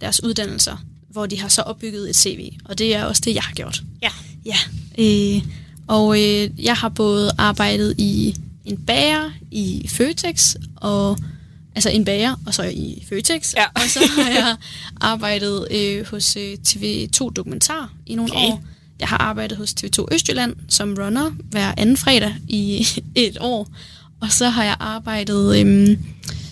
deres 0.00 0.24
uddannelser, 0.24 0.84
hvor 1.18 1.26
de 1.26 1.40
har 1.40 1.48
så 1.48 1.62
opbygget 1.62 2.10
et 2.10 2.16
CV, 2.16 2.52
og 2.64 2.78
det 2.78 2.94
er 2.94 3.04
også 3.04 3.22
det, 3.24 3.34
jeg 3.34 3.42
har 3.42 3.52
gjort. 3.52 3.82
Ja. 4.02 4.10
Ja. 4.46 4.56
Øh, 4.98 5.42
og 5.86 6.20
øh, 6.20 6.50
jeg 6.64 6.74
har 6.74 6.88
både 6.88 7.30
arbejdet 7.38 7.94
i 7.98 8.34
en 8.64 8.76
bager 8.76 9.30
i 9.50 9.88
Føtex, 9.88 10.54
og 10.76 11.18
altså 11.74 11.90
en 11.90 12.04
bager, 12.04 12.34
og 12.46 12.54
så 12.54 12.62
i 12.62 13.04
Føtex. 13.08 13.54
Ja. 13.54 13.64
og 13.74 13.80
så 13.88 14.00
har 14.16 14.30
jeg 14.30 14.56
arbejdet 15.00 15.66
øh, 15.70 16.06
hos 16.06 16.36
øh, 16.36 16.56
TV2 16.68 17.30
Dokumentar 17.32 17.92
i 18.06 18.14
nogle 18.14 18.32
okay. 18.32 18.44
år. 18.44 18.62
Jeg 19.00 19.08
har 19.08 19.18
arbejdet 19.18 19.58
hos 19.58 19.70
TV2 19.70 20.04
Østjylland 20.12 20.56
som 20.68 20.94
runner 20.98 21.30
hver 21.30 21.74
anden 21.76 21.96
fredag 21.96 22.34
i 22.48 22.86
et 23.14 23.38
år. 23.40 23.68
Og 24.20 24.32
så 24.32 24.48
har 24.48 24.64
jeg 24.64 24.76
arbejdet, 24.80 25.60
øhm, 25.60 25.98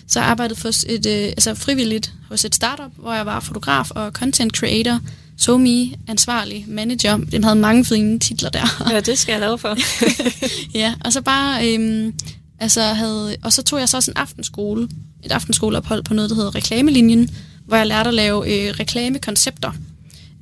så 0.07 0.19
jeg 0.19 0.29
arbejdet 0.29 0.57
for 0.57 0.67
et, 0.67 1.05
øh, 1.05 1.23
altså 1.23 1.55
frivilligt 1.55 2.13
hos 2.29 2.45
et 2.45 2.55
startup, 2.55 2.91
hvor 2.95 3.13
jeg 3.13 3.25
var 3.25 3.39
fotograf 3.39 3.91
og 3.91 4.11
content 4.11 4.57
creator, 4.57 4.99
SoMe, 5.37 5.89
ansvarlig 6.07 6.65
manager. 6.67 7.17
Den 7.17 7.43
havde 7.43 7.55
mange 7.55 7.85
fine 7.85 8.19
titler 8.19 8.49
der. 8.49 8.89
Ja, 8.91 8.99
det 8.99 9.19
skal 9.19 9.31
jeg 9.31 9.41
lave 9.41 9.57
for. 9.57 9.77
ja, 10.79 10.93
og 11.05 11.13
så 11.13 11.21
bare, 11.21 11.73
øhm, 11.73 12.13
altså 12.59 12.81
havde, 12.81 13.35
og 13.43 13.53
så 13.53 13.63
tog 13.63 13.79
jeg 13.79 13.89
så 13.89 13.97
også 13.97 14.11
en 14.11 14.17
aftenskole, 14.17 14.87
et 15.23 15.31
aftenskoleophold 15.31 16.03
på 16.03 16.13
noget, 16.13 16.29
der 16.29 16.35
hedder 16.35 16.55
Reklamelinjen, 16.55 17.29
hvor 17.65 17.77
jeg 17.77 17.87
lærte 17.87 18.07
at 18.07 18.13
lave 18.13 18.67
øh, 18.67 18.73
reklamekoncepter. 18.79 19.71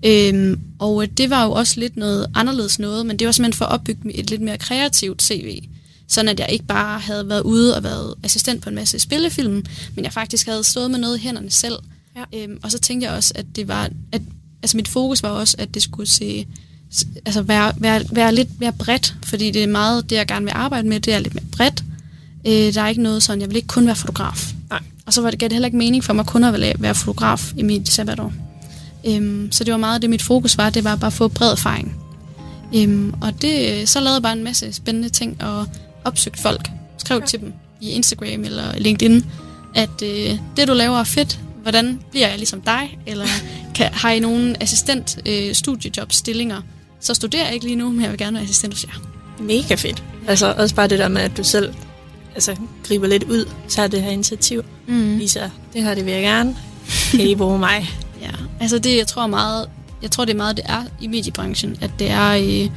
Øhm, 0.06 0.60
og 0.80 1.18
det 1.18 1.30
var 1.30 1.44
jo 1.44 1.52
også 1.52 1.80
lidt 1.80 1.98
noget 1.98 2.28
anderledes 2.36 2.80
noget, 2.80 3.06
men 3.06 3.20
det 3.20 3.26
var 3.26 3.32
simpelthen 3.32 3.58
for 3.58 3.66
at 3.66 3.72
opbygge 3.72 4.14
et 4.14 4.30
lidt 4.30 4.42
mere 4.42 4.58
kreativt 4.58 5.24
CV. 5.24 5.64
Sådan 6.08 6.30
at 6.30 6.40
jeg 6.40 6.50
ikke 6.50 6.66
bare 6.66 7.00
havde 7.00 7.30
været 7.30 7.42
ude 7.42 7.76
og 7.76 7.84
været 7.84 8.14
assistent 8.24 8.64
på 8.64 8.70
en 8.70 8.76
masse 8.76 9.00
spillefilm, 9.00 9.66
men 9.96 10.06
jeg 10.06 10.14
faktisk 10.14 10.48
havde 10.48 10.64
stået 10.64 10.92
med 10.92 11.00
noget 11.00 11.18
i 11.18 11.22
hænderne 11.22 11.52
selv. 11.52 11.76
Ja. 12.16 12.44
Øhm, 12.44 12.60
og 12.64 12.72
så 12.72 12.80
tænkte 12.80 13.08
jeg 13.08 13.16
også, 13.16 13.32
at 13.36 13.46
det 13.56 13.68
var, 13.68 13.90
at 14.12 14.22
altså 14.64 14.78
mit 14.78 14.88
fokus 14.88 15.24
var 15.24 15.30
også, 15.30 15.56
at 15.60 15.74
det 15.74 15.82
skulle 15.82 16.10
se, 16.10 16.48
altså 17.26 17.42
være, 17.42 17.74
være, 17.78 18.04
være 18.12 18.36
lidt 18.36 18.60
mere 18.60 18.72
bredt, 18.72 19.16
fordi 19.24 19.52
det 19.52 19.64
er 19.64 19.68
meget 19.68 20.10
det, 20.10 20.16
jeg 20.16 20.28
gerne 20.28 20.46
vil 20.46 20.54
arbejde 20.56 20.88
med, 20.88 21.00
det 21.00 21.14
er 21.14 21.20
lidt 21.20 21.36
mere 21.36 21.46
bredt. 21.52 21.84
Øh, 22.48 22.74
der 22.74 22.82
er 22.82 22.88
ikke 22.88 23.02
noget 23.02 23.24
sådan, 23.24 23.42
jeg 23.42 23.50
vil 23.50 23.56
ikke 23.56 23.68
kun 23.68 23.86
være 23.86 23.96
fotograf. 23.96 24.54
Nej. 24.70 24.80
Og 25.06 25.14
så 25.14 25.22
var 25.22 25.30
det, 25.30 25.40
gav 25.40 25.48
det 25.48 25.54
heller 25.54 25.68
ikke 25.68 25.78
mening 25.78 26.04
for 26.04 26.14
mig 26.14 26.26
kun 26.26 26.44
at 26.44 26.82
være 26.82 26.96
fotograf 26.96 27.54
i 27.58 27.64
mit 27.64 27.90
sabbatår. 27.90 28.34
Øhm, 29.08 29.52
så 29.52 29.64
det 29.64 29.72
var 29.72 29.78
meget 29.78 30.02
det, 30.02 30.10
mit 30.10 30.22
fokus 30.22 30.58
var, 30.58 30.70
det 30.70 30.84
var 30.84 30.96
bare 30.96 31.08
at 31.08 31.14
få 31.14 31.28
bred 31.28 31.52
erfaring. 31.52 31.96
Øhm, 32.76 33.14
og 33.22 33.42
det, 33.42 33.90
så 33.90 34.00
lavede 34.00 34.14
jeg 34.14 34.22
bare 34.22 34.34
en 34.34 34.44
masse 34.44 34.74
spændende 34.74 35.10
ting 35.10 35.44
og 35.44 35.68
opsøgte 36.06 36.42
folk. 36.42 36.70
Skrev 36.98 37.20
ja. 37.20 37.26
til 37.26 37.40
dem 37.40 37.54
i 37.82 37.90
Instagram 37.90 38.44
eller 38.44 38.78
LinkedIn, 38.78 39.26
at 39.76 40.02
øh, 40.04 40.40
det 40.58 40.68
du 40.68 40.74
laver 40.74 41.00
er 41.00 41.04
fedt. 41.04 41.40
Hvordan 41.62 42.00
bliver 42.12 42.28
jeg 42.28 42.38
ligesom 42.38 42.62
dig? 42.62 42.98
Eller 43.06 43.26
kan, 43.76 43.94
har 43.94 44.12
I 44.12 44.20
nogen 44.20 44.56
assistent 44.60 45.20
øh, 45.26 45.54
studiejobstillinger? 45.56 46.62
Så 47.00 47.14
studerer 47.14 47.46
jeg 47.46 47.54
ikke 47.54 47.66
lige 47.66 47.76
nu, 47.76 47.92
men 47.92 48.02
jeg 48.02 48.10
vil 48.10 48.18
gerne 48.18 48.34
være 48.34 48.44
assistent 48.44 48.74
hos 48.74 48.84
jer. 48.84 49.02
Mega 49.40 49.76
fedt. 49.76 50.04
Altså 50.28 50.54
også 50.58 50.76
bare 50.76 50.88
det 50.88 51.00
der 51.00 51.08
med, 51.08 51.22
at 51.22 51.38
du 51.38 51.44
selv 51.44 51.74
altså, 52.36 52.56
griber 52.88 53.08
lidt 53.08 53.24
ud, 53.24 53.50
tager 53.70 53.88
det 53.88 54.02
her 54.02 54.12
initiativ. 54.12 54.64
Mm. 54.88 55.20
Viser, 55.20 55.50
det 55.74 55.84
her 55.84 55.96
det 55.96 56.06
vil 56.06 56.14
jeg 56.14 56.22
gerne. 56.22 56.56
Kan 57.12 57.20
I 57.20 57.36
bruge 57.46 57.60
mig? 57.60 57.90
Ja, 58.22 58.32
altså 58.60 58.80
det, 58.80 58.98
jeg 58.98 59.08
tror 59.08 59.28
meget, 59.28 59.70
jeg 60.02 60.12
tror 60.12 60.26
det 60.26 60.34
er 60.34 60.38
meget, 60.38 60.58
det 60.58 60.66
er 60.68 60.84
i 61.02 61.08
mediebranchen, 61.08 61.78
at 61.82 61.92
det 62.00 62.10
er 62.10 62.34
i 62.34 62.72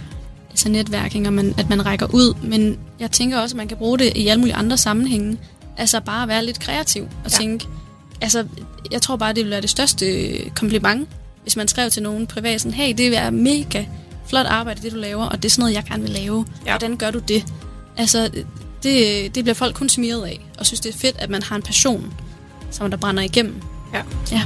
altså 0.58 0.68
netværking, 0.68 1.26
og 1.26 1.32
man, 1.32 1.54
at 1.58 1.68
man 1.68 1.86
rækker 1.86 2.06
ud, 2.06 2.34
men 2.42 2.78
jeg 3.00 3.10
tænker 3.10 3.38
også, 3.38 3.54
at 3.54 3.56
man 3.56 3.68
kan 3.68 3.76
bruge 3.76 3.98
det 3.98 4.12
i 4.16 4.28
alle 4.28 4.40
mulige 4.40 4.54
andre 4.54 4.76
sammenhænge. 4.76 5.38
Altså 5.76 6.00
bare 6.00 6.22
at 6.22 6.28
være 6.28 6.44
lidt 6.44 6.60
kreativ 6.60 7.02
og 7.02 7.30
ja. 7.30 7.36
tænke, 7.36 7.66
altså 8.20 8.46
jeg 8.90 9.02
tror 9.02 9.16
bare, 9.16 9.32
det 9.32 9.44
vil 9.44 9.50
være 9.50 9.60
det 9.60 9.70
største 9.70 10.06
kompliment, 10.54 11.08
hvis 11.42 11.56
man 11.56 11.68
skrev 11.68 11.90
til 11.90 12.02
nogen 12.02 12.26
privat, 12.26 12.60
sådan, 12.60 12.74
hey, 12.74 12.94
det 12.96 13.16
er 13.16 13.30
mega 13.30 13.84
flot 14.26 14.46
arbejde, 14.46 14.82
det 14.82 14.92
du 14.92 14.96
laver, 14.96 15.24
og 15.24 15.36
det 15.36 15.44
er 15.44 15.50
sådan 15.50 15.62
noget, 15.62 15.74
jeg 15.74 15.84
gerne 15.84 16.02
vil 16.02 16.12
lave. 16.12 16.46
Ja. 16.66 16.70
Hvordan 16.70 16.96
gør 16.96 17.10
du 17.10 17.18
det? 17.18 17.46
Altså, 17.96 18.30
det, 18.82 19.34
det 19.34 19.44
bliver 19.44 19.54
folk 19.54 19.76
kun 19.76 19.88
smiret 19.88 20.26
af, 20.26 20.40
og 20.58 20.66
synes, 20.66 20.80
det 20.80 20.94
er 20.94 20.98
fedt, 20.98 21.16
at 21.18 21.30
man 21.30 21.42
har 21.42 21.56
en 21.56 21.62
passion, 21.62 22.14
som 22.70 22.90
der 22.90 22.98
brænder 22.98 23.22
igennem. 23.22 23.62
Ja. 23.94 24.02
ja. 24.32 24.42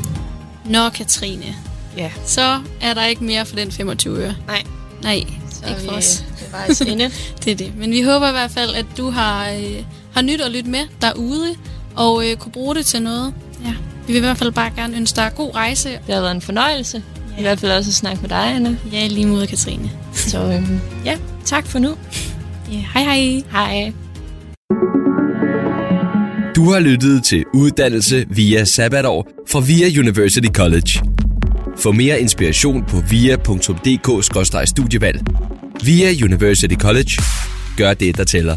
Nå, 0.64 0.88
Katrine. 0.88 1.56
Ja. 1.96 2.12
Så 2.26 2.60
er 2.80 2.94
der 2.94 3.04
ikke 3.04 3.24
mere 3.24 3.46
for 3.46 3.56
den 3.56 3.72
25 3.72 4.18
øre. 4.18 4.34
Nej. 4.46 4.62
Nej, 5.02 5.24
Så 5.50 5.68
ikke 5.68 5.80
for 5.80 5.90
vi, 5.92 5.96
os. 5.98 6.24
Det 6.40 6.52
var. 6.52 6.66
Det 7.44 7.52
er 7.52 7.56
det. 7.56 7.72
Men 7.76 7.90
vi 7.90 8.02
håber 8.02 8.28
i 8.28 8.32
hvert 8.32 8.50
fald, 8.50 8.74
at 8.74 8.86
du 8.96 9.10
har, 9.10 9.50
øh, 9.50 9.84
har 10.14 10.22
nyt 10.22 10.40
at 10.40 10.50
lytte 10.52 10.70
med 10.70 10.80
derude, 11.02 11.54
og 11.94 12.30
øh, 12.30 12.36
kunne 12.36 12.52
bruge 12.52 12.74
det 12.74 12.86
til 12.86 13.02
noget. 13.02 13.34
Ja. 13.64 13.74
Vi 14.06 14.12
vil 14.12 14.16
i 14.16 14.20
hvert 14.20 14.38
fald 14.38 14.52
bare 14.52 14.70
gerne 14.76 14.96
ønske 14.96 15.16
dig 15.16 15.32
god 15.36 15.54
rejse. 15.54 15.88
Det 15.88 16.14
har 16.14 16.20
været 16.20 16.34
en 16.34 16.40
fornøjelse. 16.40 17.02
Ja. 17.34 17.38
I 17.38 17.42
hvert 17.42 17.60
fald 17.60 17.72
også 17.72 17.90
at 17.90 17.94
snakke 17.94 18.20
med 18.22 18.28
dig, 18.28 18.54
Anna. 18.54 18.76
Ja, 18.92 19.06
lige 19.06 19.26
mod 19.26 19.46
Katrine. 19.46 19.90
Så 20.14 20.38
øhm, 20.38 20.80
ja, 21.04 21.18
tak 21.44 21.66
for 21.66 21.78
nu. 21.78 21.96
Ja, 22.72 22.84
hej 22.94 23.02
hej. 23.02 23.42
Hej. 23.52 23.92
Du 26.56 26.72
har 26.72 26.80
lyttet 26.80 27.24
til 27.24 27.44
Uddannelse 27.54 28.26
via 28.28 28.64
Sabbatår 28.64 29.28
fra 29.48 29.60
VIA 29.60 30.00
University 30.00 30.48
College. 30.48 31.11
Få 31.82 31.92
mere 31.92 32.20
inspiration 32.20 32.84
på 32.84 32.96
via.dk-studievalg. 33.10 35.20
Via 35.84 36.24
University 36.24 36.74
College. 36.74 37.22
Gør 37.76 37.94
det, 37.94 38.16
der 38.16 38.24
tæller. 38.24 38.56